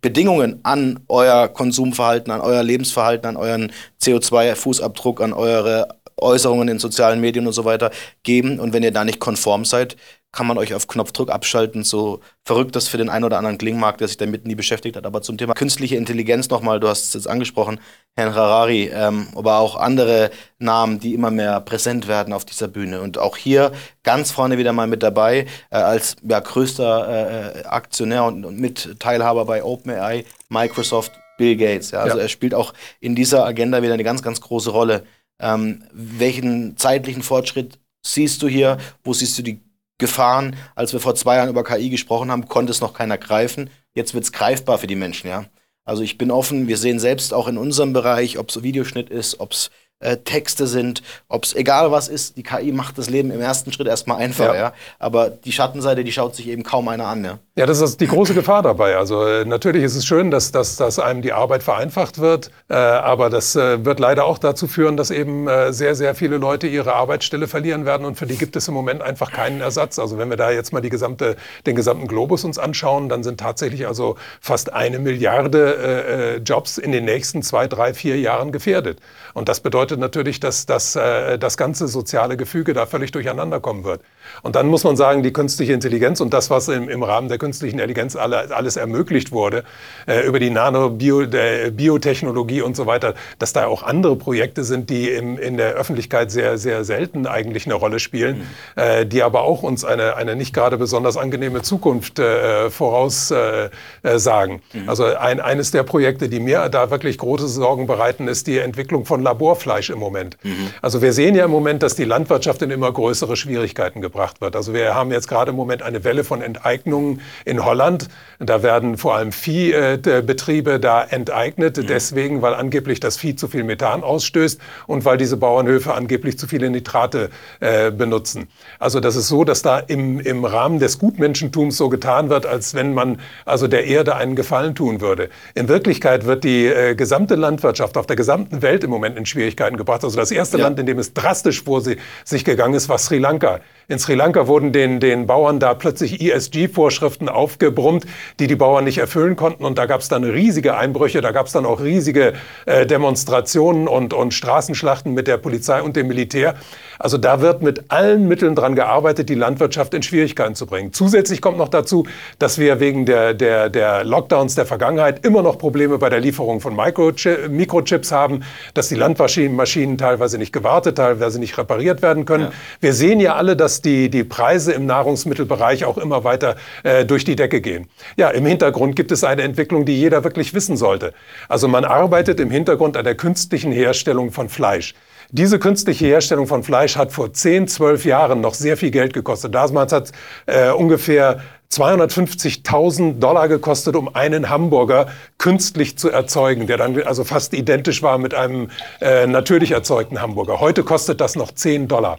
Bedingungen 0.02 0.60
an 0.64 1.00
euer 1.08 1.48
Konsumverhalten, 1.48 2.32
an 2.32 2.42
euer 2.42 2.64
Lebensverhalten, 2.64 3.28
an 3.28 3.38
euren 3.38 3.72
CO2-Fußabdruck, 4.02 5.22
an 5.22 5.34
eure 5.34 6.00
Äußerungen 6.18 6.68
in 6.68 6.80
sozialen 6.80 7.22
Medien 7.22 7.48
und 7.48 7.54
so 7.54 7.66
weiter 7.66 7.92
geben. 8.24 8.60
Und 8.60 8.74
wenn 8.74 8.84
ihr 8.84 8.92
da 8.92 9.04
nicht 9.06 9.20
konform 9.20 9.66
seid, 9.66 9.96
kann 10.32 10.46
man 10.46 10.60
euch 10.60 10.76
auf 10.76 10.88
Knopfdruck 10.88 11.32
abschalten, 11.32 11.84
so 11.84 12.20
verrückt 12.44 12.76
das 12.76 12.88
für 12.88 12.98
den 12.98 13.10
einen 13.10 13.26
oder 13.26 13.38
anderen 13.38 13.58
klingen 13.58 13.80
mag, 13.80 13.98
der 13.98 14.08
sich 14.08 14.18
damit 14.18 14.46
nie 14.46 14.54
beschäftigt 14.54 14.96
hat. 14.96 15.06
Aber 15.06 15.22
zum 15.24 15.38
Thema 15.38 15.54
künstliche 15.54 15.96
Intelligenz 15.96 16.50
nochmal, 16.50 16.80
du 16.80 16.88
hast 16.88 17.06
es 17.06 17.14
jetzt 17.14 17.28
angesprochen, 17.28 17.80
Herrn 18.16 18.36
Harari, 18.36 18.92
ähm, 18.94 19.28
aber 19.36 19.58
auch 19.58 19.76
andere 19.76 20.30
Namen, 20.60 21.00
die 21.00 21.16
immer 21.16 21.32
mehr 21.32 21.60
präsent 21.62 22.08
werden 22.08 22.34
auf 22.34 22.46
dieser 22.46 22.68
Bühne. 22.68 23.02
Und 23.02 23.18
auch 23.18 23.38
hier 23.38 23.72
ganz 24.04 24.32
vorne 24.32 24.60
wieder 24.60 24.72
mal 24.72 24.88
mit 24.88 25.02
dabei, 25.02 25.48
äh, 25.72 25.78
als 25.78 26.18
ja, 26.22 26.40
größter 26.40 27.56
äh, 27.56 27.64
Aktionär 27.66 28.24
und, 28.26 28.46
und 28.46 28.60
Mitteilhaber 28.60 29.46
bei 29.46 29.64
OpenAI, 29.64 30.26
Microsoft, 30.50 31.12
Bill 31.40 31.56
Gates. 31.56 31.90
Ja? 31.90 32.02
Also 32.02 32.18
ja. 32.18 32.24
er 32.24 32.30
spielt 32.30 32.54
auch 32.54 32.74
in 33.00 33.16
dieser 33.16 33.46
Agenda 33.46 33.82
wieder 33.82 33.94
eine 33.96 34.04
ganz, 34.04 34.22
ganz 34.22 34.42
große 34.42 34.70
Rolle. 34.70 35.06
Ähm, 35.40 35.84
welchen 35.92 36.78
zeitlichen 36.78 37.24
Fortschritt 37.24 37.80
siehst 38.06 38.44
du 38.44 38.48
hier? 38.48 38.78
Wo 39.04 39.14
siehst 39.14 39.38
du 39.40 39.42
die 39.42 39.62
Gefahren. 40.00 40.56
Als 40.76 40.94
wir 40.94 41.00
vor 41.00 41.14
zwei 41.14 41.36
Jahren 41.36 41.50
über 41.50 41.64
KI 41.64 41.90
gesprochen 41.92 42.32
haben, 42.32 42.48
konnte 42.48 42.72
es 42.72 42.82
noch 42.82 42.94
keiner 42.94 43.20
greifen. 43.20 43.70
Jetzt 43.94 44.16
wird 44.16 44.24
es 44.24 44.32
greifbar 44.32 44.80
für 44.80 44.88
die 44.88 44.96
Menschen, 44.96 45.30
ja. 45.30 45.46
Also 45.86 46.02
ich 46.02 46.18
bin 46.18 46.32
offen, 46.32 46.68
wir 46.68 46.78
sehen 46.78 47.00
selbst 47.00 47.34
auch 47.34 47.48
in 47.48 47.58
unserem 47.58 47.94
Bereich, 47.94 48.38
ob 48.38 48.50
es 48.50 48.64
Videoschnitt 48.64 49.10
ist, 49.10 49.40
ob 49.40 49.54
es 49.54 49.70
äh, 50.00 50.18
Texte 50.18 50.66
sind, 50.66 51.04
ob 51.28 51.44
es 51.44 51.54
egal 51.54 51.92
was 51.92 52.08
ist, 52.08 52.38
die 52.38 52.44
KI 52.44 52.72
macht 52.72 52.98
das 52.98 53.10
Leben 53.10 53.32
im 53.32 53.42
ersten 53.42 53.74
Schritt 53.74 53.88
erstmal 53.88 54.18
einfacher, 54.18 54.56
ja. 54.56 54.62
ja. 54.62 54.74
Aber 54.98 55.30
die 55.30 55.52
Schattenseite, 55.52 56.06
die 56.06 56.12
schaut 56.12 56.36
sich 56.36 56.48
eben 56.48 56.64
kaum 56.64 56.88
einer 56.88 57.08
an, 57.08 57.26
ja. 57.26 57.40
Ja, 57.60 57.66
das 57.66 57.82
ist 57.82 58.00
die 58.00 58.08
große 58.08 58.34
Gefahr 58.34 58.62
dabei. 58.62 58.96
Also 58.96 59.26
äh, 59.26 59.44
natürlich 59.44 59.84
ist 59.84 59.98
es 59.98 60.06
schön, 60.06 60.32
dass, 60.32 60.54
dass, 60.54 60.78
dass 60.78 60.98
einem 60.98 61.22
die 61.22 61.34
Arbeit 61.34 61.62
vereinfacht 61.62 62.20
wird, 62.20 62.52
äh, 62.70 62.76
aber 62.76 63.30
das 63.30 63.58
äh, 63.58 63.84
wird 63.84 64.00
leider 64.00 64.24
auch 64.24 64.38
dazu 64.38 64.66
führen, 64.68 64.96
dass 64.96 65.12
eben 65.12 65.48
sehr, 65.72 65.96
sehr 65.96 66.16
viele 66.16 66.38
Leute 66.38 66.68
ihre 66.68 66.94
Arbeitsstelle 66.94 67.48
verlieren 67.48 67.86
werden 67.86 68.06
und 68.06 68.16
für 68.16 68.26
die 68.26 68.38
gibt 68.38 68.56
es 68.56 68.68
im 68.68 68.74
Moment 68.74 69.02
einfach 69.02 69.32
keinen 69.32 69.60
Ersatz. 69.60 70.00
Also 70.00 70.18
wenn 70.18 70.30
wir 70.30 70.38
da 70.38 70.52
jetzt 70.52 70.72
mal 70.72 70.80
die 70.80 70.90
gesamte, 70.90 71.36
den 71.66 71.76
gesamten 71.76 72.08
Globus 72.08 72.46
uns 72.46 72.58
anschauen, 72.58 73.10
dann 73.10 73.24
sind 73.24 73.40
tatsächlich 73.40 73.88
also 73.88 74.16
fast 74.40 74.72
eine 74.72 75.00
Milliarde 75.00 76.42
Jobs 76.46 76.78
in 76.78 76.92
den 76.92 77.06
nächsten 77.06 77.42
zwei, 77.42 77.68
drei, 77.68 77.94
vier 77.94 78.20
Jahren 78.20 78.52
gefährdet. 78.52 79.00
Und 79.34 79.50
das 79.50 79.60
bedeutet 79.60 79.89
natürlich, 79.98 80.40
dass, 80.40 80.66
dass 80.66 80.96
äh, 80.96 81.38
das 81.38 81.58
ganze 81.58 81.88
soziale 81.88 82.38
Gefüge 82.38 82.74
da 82.74 82.86
völlig 82.86 83.12
durcheinander 83.12 83.60
kommen 83.60 83.84
wird. 83.84 84.02
Und 84.42 84.56
dann 84.56 84.68
muss 84.68 84.84
man 84.84 84.96
sagen, 84.96 85.24
die 85.24 85.34
künstliche 85.34 85.74
Intelligenz 85.74 86.22
und 86.22 86.34
das, 86.34 86.50
was 86.50 86.68
im, 86.68 86.90
im 86.90 87.04
Rahmen 87.04 87.30
der 87.30 87.38
künstlichen 87.38 87.80
Intelligenz 87.80 88.16
alle, 88.16 88.56
alles 88.56 88.78
ermöglicht 88.78 89.32
wurde, 89.32 89.64
äh, 90.08 90.26
über 90.26 90.40
die 90.40 90.50
Nano-Biotechnologie 90.50 92.62
und 92.62 92.76
so 92.76 92.86
weiter, 92.86 93.14
dass 93.38 93.54
da 93.54 93.68
auch 93.68 93.84
andere 93.84 94.16
Projekte 94.16 94.64
sind, 94.64 94.90
die 94.90 95.10
im, 95.10 95.38
in 95.38 95.58
der 95.58 95.74
Öffentlichkeit 95.74 96.32
sehr, 96.32 96.58
sehr 96.58 96.84
selten 96.84 97.28
eigentlich 97.28 97.66
eine 97.66 97.76
Rolle 97.76 98.00
spielen, 98.00 98.38
mhm. 98.38 98.82
äh, 98.82 99.06
die 99.06 99.24
aber 99.24 99.42
auch 99.42 99.64
uns 99.64 99.84
eine, 99.84 100.16
eine 100.16 100.36
nicht 100.36 100.54
gerade 100.54 100.78
besonders 100.78 101.18
angenehme 101.18 101.62
Zukunft 101.62 102.20
äh, 102.20 102.70
voraussagen. 102.70 104.62
Äh, 104.74 104.78
mhm. 104.78 104.90
Also 104.90 105.06
ein, 105.06 105.40
eines 105.40 105.72
der 105.72 105.84
Projekte, 105.84 106.30
die 106.30 106.40
mir 106.40 106.70
da 106.70 106.92
wirklich 106.92 107.18
große 107.18 107.48
Sorgen 107.48 107.88
bereiten, 107.88 108.28
ist 108.28 108.48
die 108.48 108.60
Entwicklung 108.60 109.06
von 109.06 109.22
Laborfleisch 109.22 109.90
im 109.90 110.00
Moment. 110.00 110.38
Mhm. 110.44 110.72
Also 110.82 111.02
wir 111.02 111.14
sehen 111.14 111.36
ja 111.36 111.46
im 111.46 111.52
Moment, 111.52 111.84
dass 111.84 111.96
die 111.96 112.06
Landwirtschaft 112.06 112.62
in 112.62 112.72
immer 112.72 112.92
größere 112.92 113.36
Schwierigkeiten 113.36 114.02
gebracht 114.02 114.19
wird. 114.42 114.56
Also 114.56 114.74
wir 114.74 114.96
haben 114.96 115.12
jetzt 115.12 115.28
gerade 115.28 115.52
im 115.52 115.56
Moment 115.56 115.82
eine 115.82 116.04
Welle 116.04 116.24
von 116.24 116.42
Enteignungen 116.42 117.22
in 117.46 117.64
Holland. 117.64 118.10
Da 118.40 118.64
werden 118.64 118.98
vor 118.98 119.16
allem 119.16 119.32
Viehbetriebe 119.32 120.80
da 120.80 121.04
enteignet, 121.04 121.78
mhm. 121.78 121.88
deswegen, 121.88 122.42
weil 122.42 122.54
angeblich 122.54 123.00
das 123.00 123.18
Vieh 123.18 123.36
zu 123.36 123.48
viel 123.48 123.64
Methan 123.64 124.04
ausstößt 124.04 124.60
und 124.88 125.06
weil 125.06 125.18
diese 125.18 125.38
Bauernhöfe 125.38 125.94
angeblich 125.94 126.38
zu 126.38 126.48
viele 126.48 126.70
Nitrate 126.70 127.30
äh, 127.60 127.92
benutzen. 127.92 128.48
Also 128.80 129.00
das 129.00 129.16
ist 129.16 129.28
so, 129.28 129.44
dass 129.44 129.62
da 129.62 129.80
im, 129.80 130.20
im 130.20 130.46
Rahmen 130.46 130.80
des 130.80 131.00
Gutmenschentums 131.00 131.78
so 131.78 131.90
getan 131.90 132.30
wird, 132.30 132.46
als 132.46 132.74
wenn 132.74 132.94
man 132.94 133.20
also 133.46 133.68
der 133.68 133.86
Erde 133.86 134.16
einen 134.16 134.36
Gefallen 134.36 134.76
tun 134.76 135.02
würde. 135.02 135.30
In 135.56 135.68
Wirklichkeit 135.68 136.26
wird 136.26 136.44
die 136.44 136.68
äh, 136.68 136.96
gesamte 136.96 137.36
Landwirtschaft 137.36 137.98
auf 137.98 138.06
der 138.06 138.16
gesamten 138.16 138.62
Welt 138.62 138.84
im 138.84 138.90
Moment 138.90 139.18
in 139.18 139.26
Schwierigkeiten 139.26 139.78
gebracht. 139.78 140.04
Also 140.04 140.18
das 140.18 140.32
erste 140.32 140.58
ja. 140.58 140.64
Land, 140.64 140.80
in 140.80 140.86
dem 140.86 141.00
es 141.00 141.14
drastisch 141.14 141.64
vor 141.64 141.82
sich 141.82 142.46
gegangen 142.46 142.74
ist, 142.74 142.90
war 142.90 142.98
Sri 142.98 143.18
Lanka. 143.18 143.60
In 143.90 143.98
Sri 143.98 144.14
Lanka 144.14 144.46
wurden 144.46 144.72
den, 144.72 145.00
den 145.00 145.26
Bauern 145.26 145.60
da 145.60 145.74
plötzlich 145.74 146.22
ESG-Vorschriften 146.22 147.28
aufgebrummt, 147.28 148.06
die 148.40 148.46
die 148.46 148.56
Bauern 148.56 148.84
nicht 148.84 149.00
erfüllen 149.00 149.36
konnten. 149.36 149.66
Und 149.66 149.80
da 149.80 149.88
gab 149.88 150.02
es 150.02 150.10
dann 150.10 150.24
riesige 150.24 150.78
Einbrüche, 150.78 151.22
da 151.22 151.32
gab 151.32 151.48
es 151.48 151.54
dann 151.54 151.66
auch 151.66 151.82
riesige 151.82 152.34
äh, 152.68 152.86
Demonstrationen 152.86 153.88
und, 153.88 154.14
und 154.14 154.36
Straßenschlachten 154.36 155.16
mit 155.16 155.26
der 155.26 155.38
Polizei 155.38 155.82
und 155.82 155.96
dem 155.96 156.08
Militär. 156.08 156.54
Also 157.00 157.18
da 157.18 157.40
wird 157.40 157.62
mit 157.62 157.86
allen 157.88 158.28
Mitteln 158.28 158.56
dran 158.56 158.76
gearbeitet, 158.76 159.30
die 159.30 159.36
Landwirtschaft 159.36 159.94
in 159.94 160.04
Schwierigkeiten 160.04 160.54
zu 160.54 160.66
bringen. 160.66 160.92
Zusätzlich 160.92 161.42
kommt 161.42 161.58
noch 161.58 161.70
dazu, 161.70 162.06
dass 162.40 162.60
wir 162.60 162.82
wegen 162.82 163.06
der, 163.06 163.34
der, 163.34 163.70
der 163.70 164.04
Lockdowns 164.04 164.56
der 164.56 164.66
Vergangenheit 164.66 165.26
immer 165.26 165.42
noch 165.42 165.58
Probleme 165.58 165.98
bei 165.98 166.10
der 166.10 166.20
Lieferung 166.20 166.60
von 166.60 166.76
Mikrochips 166.76 168.12
haben, 168.12 168.44
dass 168.74 168.90
die 168.90 168.96
Landmaschinen 168.96 169.98
teilweise 169.98 170.38
nicht 170.38 170.52
gewartet, 170.52 170.98
teilweise 170.98 171.40
nicht 171.40 171.58
repariert 171.58 172.02
werden 172.02 172.26
können. 172.26 172.46
Ja. 172.46 172.52
Wir 172.82 172.94
sehen 172.94 173.22
ja 173.22 173.36
alle, 173.36 173.56
dass 173.56 173.82
die, 173.82 174.10
die 174.10 174.26
Preise 174.26 174.74
im 174.74 174.86
Nahrungsmittelbereich 174.86 175.86
auch 175.86 175.98
immer 175.98 176.26
weiter 176.26 176.58
äh, 176.84 177.06
durch 177.06 177.24
die 177.24 177.38
Decke 177.38 177.62
gehen. 177.62 177.88
Ja, 178.18 178.30
im 178.30 178.46
Hintergrund 178.46 178.98
gibt 178.98 179.14
es 179.14 179.24
eine 179.24 179.44
Entwicklung, 179.44 179.86
die 179.86 179.98
jeder 179.98 180.26
wirklich 180.26 180.54
wissen 180.54 180.76
sollte. 180.76 181.14
Also 181.48 181.70
man 181.70 181.86
arbeitet 181.86 182.42
im 182.42 182.52
Hintergrund 182.52 182.98
an 182.98 183.06
der 183.06 183.16
künstlichen 183.16 183.72
Herstellung 183.72 184.32
von 184.32 184.50
Fleisch. 184.50 184.96
Diese 185.32 185.60
künstliche 185.60 186.08
Herstellung 186.08 186.48
von 186.48 186.64
Fleisch 186.64 186.96
hat 186.96 187.12
vor 187.12 187.32
10, 187.32 187.68
12 187.68 188.06
Jahren 188.06 188.42
noch 188.42 188.56
sehr 188.56 188.78
viel 188.78 188.90
Geld 188.90 189.14
gekostet. 189.14 189.54
Damals 189.54 189.94
hat 189.94 190.12
äh, 190.48 190.72
ungefähr 190.72 191.42
250.000 191.72 193.20
Dollar 193.20 193.48
gekostet, 193.48 193.96
um 193.96 194.16
einen 194.16 194.50
Hamburger 194.50 195.06
künstlich 195.38 196.00
zu 196.00 196.10
erzeugen, 196.10 196.66
der 196.66 196.78
dann 196.78 197.00
also 197.04 197.24
fast 197.24 197.54
identisch 197.54 198.02
war 198.02 198.18
mit 198.18 198.34
einem 198.34 198.72
äh, 199.02 199.28
natürlich 199.28 199.70
erzeugten 199.70 200.20
Hamburger. 200.20 200.60
Heute 200.60 200.84
kostet 200.84 201.22
das 201.22 201.36
noch 201.36 201.52
10 201.52 201.88
Dollar. 201.88 202.18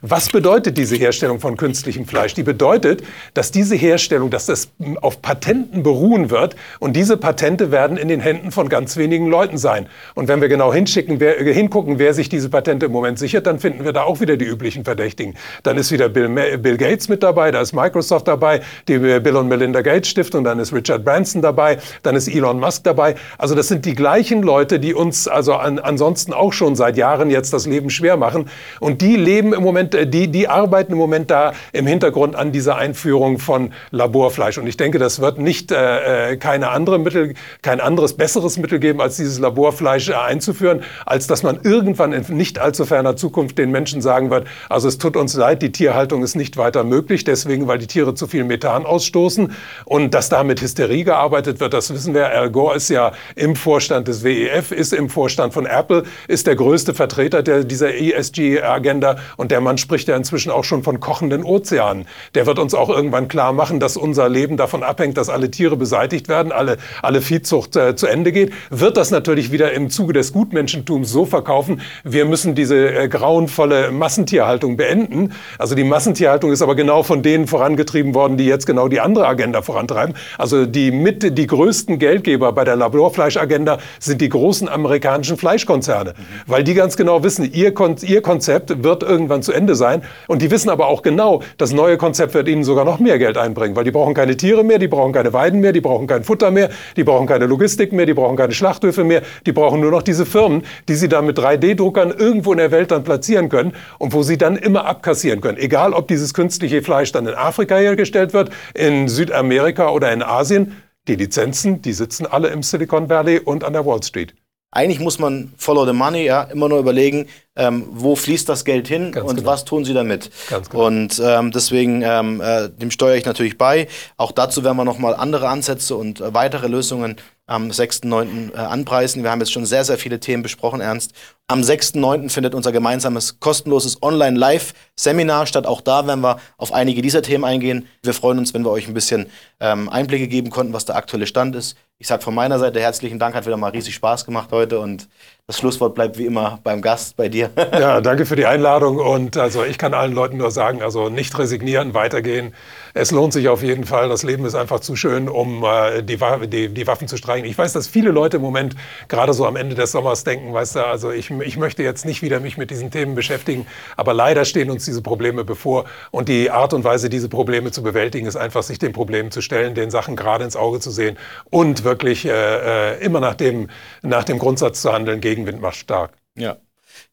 Was 0.00 0.28
bedeutet 0.30 0.78
diese 0.78 0.96
Herstellung 0.96 1.40
von 1.40 1.56
künstlichem 1.56 2.06
Fleisch? 2.06 2.34
Die 2.34 2.42
bedeutet, 2.42 3.02
dass 3.34 3.50
diese 3.50 3.76
Herstellung, 3.76 4.30
dass 4.30 4.46
das 4.46 4.70
auf 5.00 5.22
Patenten 5.22 5.82
beruhen 5.82 6.30
wird 6.30 6.56
und 6.80 6.94
diese 6.94 7.16
Patente 7.16 7.70
werden 7.70 7.96
in 7.96 8.08
den 8.08 8.20
Händen 8.20 8.52
von 8.52 8.68
ganz 8.68 8.96
wenigen 8.96 9.28
Leuten 9.28 9.58
sein. 9.58 9.88
Und 10.14 10.28
wenn 10.28 10.40
wir 10.40 10.48
genau 10.48 10.72
wer, 10.72 11.54
hingucken, 11.54 11.98
wer 11.98 12.14
sich 12.14 12.28
diese 12.28 12.48
Patente 12.48 12.86
im 12.86 12.92
Moment 12.92 13.18
sichert, 13.18 13.46
dann 13.46 13.58
finden 13.58 13.84
wir 13.84 13.92
da 13.92 14.02
auch 14.04 14.20
wieder 14.20 14.36
die 14.36 14.44
üblichen 14.44 14.84
Verdächtigen. 14.84 15.34
Dann 15.62 15.76
ist 15.76 15.90
wieder 15.92 16.08
Bill, 16.08 16.28
Bill 16.58 16.76
Gates 16.76 17.08
mit 17.08 17.22
dabei, 17.22 17.50
da 17.50 17.60
ist 17.60 17.72
Microsoft 17.72 18.28
dabei, 18.28 18.60
die 18.88 18.98
Bill 18.98 19.36
und 19.36 19.48
Melinda 19.48 19.82
Gates 19.82 20.08
Stiftung, 20.08 20.44
dann 20.44 20.58
ist 20.58 20.72
Richard 20.72 21.04
Branson 21.04 21.42
dabei, 21.42 21.78
dann 22.02 22.16
ist 22.16 22.28
Elon 22.28 22.60
Musk 22.60 22.84
dabei. 22.84 23.14
Also 23.38 23.54
das 23.54 23.68
sind 23.68 23.84
die 23.84 23.94
gleichen 23.94 24.42
Leute, 24.42 24.78
die 24.78 24.94
uns 24.94 25.28
also 25.28 25.54
an, 25.54 25.78
ansonsten 25.78 26.32
auch 26.32 26.52
schon 26.52 26.76
seit 26.76 26.96
Jahren 26.96 27.30
jetzt 27.30 27.52
das 27.52 27.66
Leben 27.66 27.90
schwer 27.90 28.16
machen. 28.16 28.48
Und 28.80 29.00
die 29.00 29.16
leben 29.16 29.52
im 29.52 29.62
Moment 29.62 29.71
Moment, 29.72 29.94
äh, 29.94 30.06
die, 30.06 30.28
die 30.28 30.48
arbeiten 30.48 30.92
im 30.92 30.98
Moment 30.98 31.30
da 31.30 31.52
im 31.72 31.86
Hintergrund 31.86 32.36
an 32.36 32.52
dieser 32.52 32.76
Einführung 32.76 33.38
von 33.38 33.72
Laborfleisch. 33.90 34.58
Und 34.58 34.66
ich 34.66 34.76
denke, 34.76 34.98
das 34.98 35.20
wird 35.20 35.38
nicht 35.38 35.72
äh, 35.72 36.32
äh 36.32 36.36
keine 36.36 36.70
andere 36.70 36.98
Mittel, 36.98 37.34
kein 37.62 37.80
anderes 37.80 38.14
besseres 38.16 38.58
Mittel 38.58 38.78
geben, 38.78 39.00
als 39.00 39.16
dieses 39.16 39.38
Laborfleisch 39.38 40.08
äh, 40.08 40.14
einzuführen, 40.14 40.82
als 41.06 41.26
dass 41.26 41.42
man 41.42 41.60
irgendwann 41.62 42.12
in 42.12 42.22
nicht 42.36 42.58
allzu 42.58 42.84
ferner 42.84 43.16
Zukunft 43.16 43.58
den 43.58 43.70
Menschen 43.70 44.00
sagen 44.00 44.30
wird, 44.30 44.46
also 44.68 44.88
es 44.88 44.98
tut 44.98 45.16
uns 45.16 45.34
leid, 45.34 45.62
die 45.62 45.72
Tierhaltung 45.72 46.22
ist 46.22 46.34
nicht 46.34 46.56
weiter 46.56 46.84
möglich, 46.84 47.24
deswegen, 47.24 47.68
weil 47.68 47.78
die 47.78 47.86
Tiere 47.86 48.14
zu 48.14 48.26
viel 48.26 48.44
Methan 48.44 48.84
ausstoßen 48.84 49.52
und 49.84 50.14
dass 50.14 50.28
da 50.28 50.44
mit 50.44 50.60
Hysterie 50.60 51.04
gearbeitet 51.04 51.60
wird, 51.60 51.74
das 51.74 51.92
wissen 51.92 52.14
wir. 52.14 52.28
Al 52.28 52.50
Gore 52.50 52.76
ist 52.76 52.88
ja 52.88 53.12
im 53.36 53.56
Vorstand 53.56 54.08
des 54.08 54.24
WEF, 54.24 54.72
ist 54.72 54.92
im 54.92 55.08
Vorstand 55.08 55.54
von 55.54 55.66
Apple, 55.66 56.04
ist 56.28 56.46
der 56.46 56.56
größte 56.56 56.94
Vertreter 56.94 57.42
der, 57.42 57.64
dieser 57.64 57.94
ESG-Agenda 57.94 59.16
und 59.36 59.51
der 59.52 59.60
man 59.60 59.76
spricht 59.76 60.08
ja 60.08 60.16
inzwischen 60.16 60.50
auch 60.50 60.64
schon 60.64 60.82
von 60.82 60.98
kochenden 60.98 61.44
Ozeanen. 61.44 62.06
Der 62.34 62.46
wird 62.46 62.58
uns 62.58 62.72
auch 62.72 62.88
irgendwann 62.88 63.28
klar 63.28 63.52
machen, 63.52 63.80
dass 63.80 63.98
unser 63.98 64.30
Leben 64.30 64.56
davon 64.56 64.82
abhängt, 64.82 65.18
dass 65.18 65.28
alle 65.28 65.50
Tiere 65.50 65.76
beseitigt 65.76 66.30
werden, 66.30 66.52
alle, 66.52 66.78
alle 67.02 67.20
Viehzucht 67.20 67.76
äh, 67.76 67.94
zu 67.94 68.06
Ende 68.06 68.32
geht. 68.32 68.50
Wird 68.70 68.96
das 68.96 69.10
natürlich 69.10 69.52
wieder 69.52 69.72
im 69.72 69.90
Zuge 69.90 70.14
des 70.14 70.32
Gutmenschentums 70.32 71.10
so 71.10 71.26
verkaufen, 71.26 71.82
wir 72.02 72.24
müssen 72.24 72.54
diese 72.54 72.94
äh, 72.94 73.08
grauenvolle 73.08 73.92
Massentierhaltung 73.92 74.78
beenden. 74.78 75.34
Also 75.58 75.74
die 75.74 75.84
Massentierhaltung 75.84 76.50
ist 76.50 76.62
aber 76.62 76.74
genau 76.74 77.02
von 77.02 77.22
denen 77.22 77.46
vorangetrieben 77.46 78.14
worden, 78.14 78.38
die 78.38 78.46
jetzt 78.46 78.64
genau 78.64 78.88
die 78.88 79.00
andere 79.00 79.26
Agenda 79.26 79.60
vorantreiben. 79.60 80.14
Also 80.38 80.64
die 80.64 80.90
mit 80.90 81.36
die 81.36 81.46
größten 81.46 81.98
Geldgeber 81.98 82.52
bei 82.52 82.64
der 82.64 82.76
Laborfleischagenda 82.76 83.76
sind 83.98 84.22
die 84.22 84.30
großen 84.30 84.66
amerikanischen 84.70 85.36
Fleischkonzerne, 85.36 86.14
mhm. 86.16 86.22
weil 86.46 86.64
die 86.64 86.72
ganz 86.72 86.96
genau 86.96 87.22
wissen, 87.22 87.52
ihr, 87.52 87.74
Kon 87.74 87.96
ihr 88.00 88.22
Konzept 88.22 88.82
wird 88.82 89.02
irgendwann 89.02 89.41
zu 89.42 89.52
Ende 89.52 89.74
sein. 89.74 90.02
Und 90.28 90.42
die 90.42 90.50
wissen 90.50 90.70
aber 90.70 90.86
auch 90.86 91.02
genau, 91.02 91.42
das 91.58 91.72
neue 91.72 91.96
Konzept 91.96 92.34
wird 92.34 92.48
ihnen 92.48 92.64
sogar 92.64 92.84
noch 92.84 92.98
mehr 92.98 93.18
Geld 93.18 93.36
einbringen, 93.36 93.76
weil 93.76 93.84
die 93.84 93.90
brauchen 93.90 94.14
keine 94.14 94.36
Tiere 94.36 94.64
mehr, 94.64 94.78
die 94.78 94.88
brauchen 94.88 95.12
keine 95.12 95.32
Weiden 95.32 95.60
mehr, 95.60 95.72
die 95.72 95.80
brauchen 95.80 96.06
kein 96.06 96.24
Futter 96.24 96.50
mehr, 96.50 96.70
die 96.96 97.04
brauchen 97.04 97.26
keine 97.26 97.46
Logistik 97.46 97.92
mehr, 97.92 98.06
die 98.06 98.14
brauchen 98.14 98.36
keine 98.36 98.52
Schlachthöfe 98.52 99.04
mehr, 99.04 99.22
die 99.46 99.52
brauchen 99.52 99.80
nur 99.80 99.90
noch 99.90 100.02
diese 100.02 100.26
Firmen, 100.26 100.62
die 100.88 100.94
sie 100.94 101.08
dann 101.08 101.26
mit 101.26 101.38
3D-Druckern 101.38 102.10
irgendwo 102.16 102.52
in 102.52 102.58
der 102.58 102.70
Welt 102.70 102.90
dann 102.90 103.04
platzieren 103.04 103.48
können 103.48 103.74
und 103.98 104.12
wo 104.12 104.22
sie 104.22 104.38
dann 104.38 104.56
immer 104.56 104.86
abkassieren 104.86 105.40
können. 105.40 105.58
Egal, 105.58 105.92
ob 105.92 106.08
dieses 106.08 106.34
künstliche 106.34 106.82
Fleisch 106.82 107.12
dann 107.12 107.26
in 107.26 107.34
Afrika 107.34 107.76
hergestellt 107.76 108.32
wird, 108.32 108.50
in 108.74 109.08
Südamerika 109.08 109.90
oder 109.90 110.12
in 110.12 110.22
Asien. 110.22 110.76
Die 111.08 111.16
Lizenzen, 111.16 111.82
die 111.82 111.92
sitzen 111.92 112.26
alle 112.26 112.48
im 112.48 112.62
Silicon 112.62 113.08
Valley 113.08 113.40
und 113.40 113.64
an 113.64 113.72
der 113.72 113.84
Wall 113.84 114.02
Street. 114.02 114.34
Eigentlich 114.74 115.00
muss 115.00 115.18
man 115.18 115.52
follow 115.58 115.84
the 115.84 115.92
money, 115.92 116.24
ja, 116.24 116.44
immer 116.44 116.66
nur 116.66 116.78
überlegen, 116.78 117.28
ähm, 117.56 117.86
wo 117.90 118.16
fließt 118.16 118.48
das 118.48 118.64
Geld 118.64 118.88
hin 118.88 119.12
Ganz 119.12 119.28
und 119.28 119.36
genau. 119.36 119.50
was 119.50 119.66
tun 119.66 119.84
sie 119.84 119.92
damit. 119.92 120.30
Ganz 120.48 120.70
genau. 120.70 120.86
Und 120.86 121.20
ähm, 121.22 121.52
deswegen, 121.52 122.00
ähm, 122.00 122.40
äh, 122.40 122.70
dem 122.70 122.90
steuere 122.90 123.16
ich 123.16 123.26
natürlich 123.26 123.58
bei. 123.58 123.86
Auch 124.16 124.32
dazu 124.32 124.64
werden 124.64 124.78
wir 124.78 124.84
nochmal 124.84 125.14
andere 125.14 125.48
Ansätze 125.48 125.94
und 125.94 126.22
äh, 126.22 126.32
weitere 126.32 126.68
Lösungen 126.68 127.16
am 127.46 127.68
6.9. 127.68 128.54
Äh, 128.54 128.56
anpreisen. 128.56 129.22
Wir 129.22 129.30
haben 129.30 129.40
jetzt 129.40 129.52
schon 129.52 129.66
sehr, 129.66 129.84
sehr 129.84 129.98
viele 129.98 130.20
Themen 130.20 130.42
besprochen, 130.42 130.80
Ernst. 130.80 131.12
Am 131.48 131.60
6.9. 131.60 132.30
findet 132.30 132.54
unser 132.54 132.72
gemeinsames 132.72 133.40
kostenloses 133.40 134.02
Online-Live-Seminar 134.02 135.46
statt. 135.46 135.66
Auch 135.66 135.82
da 135.82 136.06
werden 136.06 136.22
wir 136.22 136.38
auf 136.56 136.72
einige 136.72 137.02
dieser 137.02 137.20
Themen 137.20 137.44
eingehen. 137.44 137.88
Wir 138.02 138.14
freuen 138.14 138.38
uns, 138.38 138.54
wenn 138.54 138.64
wir 138.64 138.70
euch 138.70 138.88
ein 138.88 138.94
bisschen 138.94 139.26
ähm, 139.60 139.90
Einblicke 139.90 140.28
geben 140.28 140.48
konnten, 140.48 140.72
was 140.72 140.86
der 140.86 140.96
aktuelle 140.96 141.26
Stand 141.26 141.54
ist. 141.56 141.76
Ich 142.02 142.08
sage 142.08 142.24
von 142.24 142.34
meiner 142.34 142.58
Seite 142.58 142.80
herzlichen 142.80 143.20
Dank, 143.20 143.36
hat 143.36 143.46
wieder 143.46 143.56
mal 143.56 143.70
riesig 143.70 143.94
Spaß 143.94 144.24
gemacht 144.24 144.50
heute 144.50 144.80
und 144.80 145.08
das 145.52 145.58
Schlusswort 145.58 145.94
bleibt 145.94 146.16
wie 146.16 146.24
immer 146.24 146.60
beim 146.64 146.80
Gast, 146.80 147.16
bei 147.16 147.28
dir. 147.28 147.50
Ja, 147.72 148.00
danke 148.00 148.26
für 148.26 148.36
die 148.36 148.46
Einladung 148.46 148.98
und 148.98 149.36
also 149.36 149.64
ich 149.64 149.76
kann 149.76 149.92
allen 149.92 150.12
Leuten 150.12 150.36
nur 150.36 150.50
sagen, 150.50 150.82
also 150.82 151.08
nicht 151.08 151.36
resignieren, 151.38 151.94
weitergehen. 151.94 152.54
Es 152.94 153.10
lohnt 153.10 153.32
sich 153.32 153.48
auf 153.48 153.62
jeden 153.62 153.84
Fall. 153.84 154.08
Das 154.08 154.22
Leben 154.22 154.44
ist 154.44 154.54
einfach 154.54 154.80
zu 154.80 154.94
schön, 154.94 155.28
um 155.28 155.64
äh, 155.64 156.02
die, 156.02 156.18
die, 156.46 156.68
die 156.68 156.86
Waffen 156.86 157.08
zu 157.08 157.16
streichen. 157.16 157.46
Ich 157.46 157.56
weiß, 157.56 157.72
dass 157.72 157.88
viele 157.88 158.10
Leute 158.10 158.36
im 158.36 158.42
Moment 158.42 158.76
gerade 159.08 159.32
so 159.32 159.46
am 159.46 159.56
Ende 159.56 159.74
des 159.74 159.92
Sommers 159.92 160.24
denken, 160.24 160.52
weißt 160.52 160.76
du, 160.76 160.86
also 160.86 161.10
ich, 161.10 161.30
ich 161.30 161.56
möchte 161.56 161.82
jetzt 161.82 162.04
nicht 162.04 162.22
wieder 162.22 162.40
mich 162.40 162.56
mit 162.56 162.70
diesen 162.70 162.90
Themen 162.90 163.14
beschäftigen, 163.14 163.66
aber 163.96 164.14
leider 164.14 164.44
stehen 164.44 164.70
uns 164.70 164.84
diese 164.84 165.02
Probleme 165.02 165.44
bevor 165.44 165.86
und 166.10 166.28
die 166.28 166.50
Art 166.50 166.72
und 166.74 166.84
Weise, 166.84 167.08
diese 167.08 167.28
Probleme 167.28 167.72
zu 167.72 167.82
bewältigen, 167.82 168.26
ist 168.26 168.36
einfach, 168.36 168.62
sich 168.62 168.78
den 168.78 168.92
Problemen 168.92 169.30
zu 169.30 169.40
stellen, 169.40 169.74
den 169.74 169.90
Sachen 169.90 170.14
gerade 170.14 170.44
ins 170.44 170.56
Auge 170.56 170.80
zu 170.80 170.90
sehen 170.90 171.16
und 171.50 171.84
wirklich 171.84 172.26
äh, 172.26 172.30
äh 172.30 173.02
immer 173.02 173.20
nach 173.20 173.34
dem, 173.34 173.68
nach 174.02 174.24
dem 174.24 174.38
Grundsatz 174.38 174.82
zu 174.82 174.92
handeln, 174.92 175.20
Gegenwind 175.44 175.62
macht 175.62 175.76
stark. 175.76 176.12
Ja. 176.36 176.56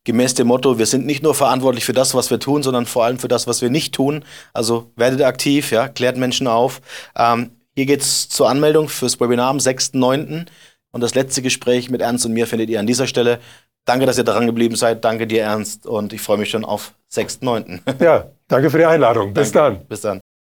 Gemäß 0.03 0.33
dem 0.33 0.47
Motto, 0.47 0.77
wir 0.77 0.85
sind 0.85 1.05
nicht 1.05 1.23
nur 1.23 1.33
verantwortlich 1.33 1.85
für 1.85 1.93
das, 1.93 2.13
was 2.13 2.29
wir 2.29 2.39
tun, 2.39 2.63
sondern 2.63 2.85
vor 2.85 3.05
allem 3.05 3.17
für 3.17 3.27
das, 3.27 3.47
was 3.47 3.61
wir 3.61 3.69
nicht 3.69 3.93
tun. 3.93 4.25
Also 4.53 4.91
werdet 4.95 5.21
aktiv, 5.21 5.71
ja, 5.71 5.87
klärt 5.87 6.17
Menschen 6.17 6.47
auf. 6.47 6.81
Ähm, 7.15 7.51
hier 7.75 7.85
geht's 7.85 8.27
zur 8.27 8.49
Anmeldung 8.49 8.89
fürs 8.89 9.19
Webinar 9.19 9.49
am 9.49 9.57
6.9. 9.57 10.47
Und 10.91 11.01
das 11.01 11.15
letzte 11.15 11.41
Gespräch 11.41 11.89
mit 11.89 12.01
Ernst 12.01 12.25
und 12.25 12.33
mir 12.33 12.47
findet 12.47 12.69
ihr 12.69 12.79
an 12.79 12.87
dieser 12.87 13.07
Stelle. 13.07 13.39
Danke, 13.85 14.05
dass 14.05 14.17
ihr 14.17 14.23
dran 14.23 14.45
geblieben 14.45 14.75
seid. 14.75 15.05
Danke 15.05 15.27
dir, 15.27 15.43
Ernst. 15.43 15.85
Und 15.85 16.11
ich 16.13 16.21
freue 16.21 16.37
mich 16.37 16.49
schon 16.49 16.65
auf 16.65 16.93
6.9. 17.11 18.03
Ja, 18.03 18.25
danke 18.47 18.69
für 18.69 18.79
die 18.79 18.85
Einladung. 18.85 19.33
Bis 19.33 19.51
danke. 19.51 19.79
dann. 19.79 19.87
Bis 19.87 20.01
dann. 20.01 20.19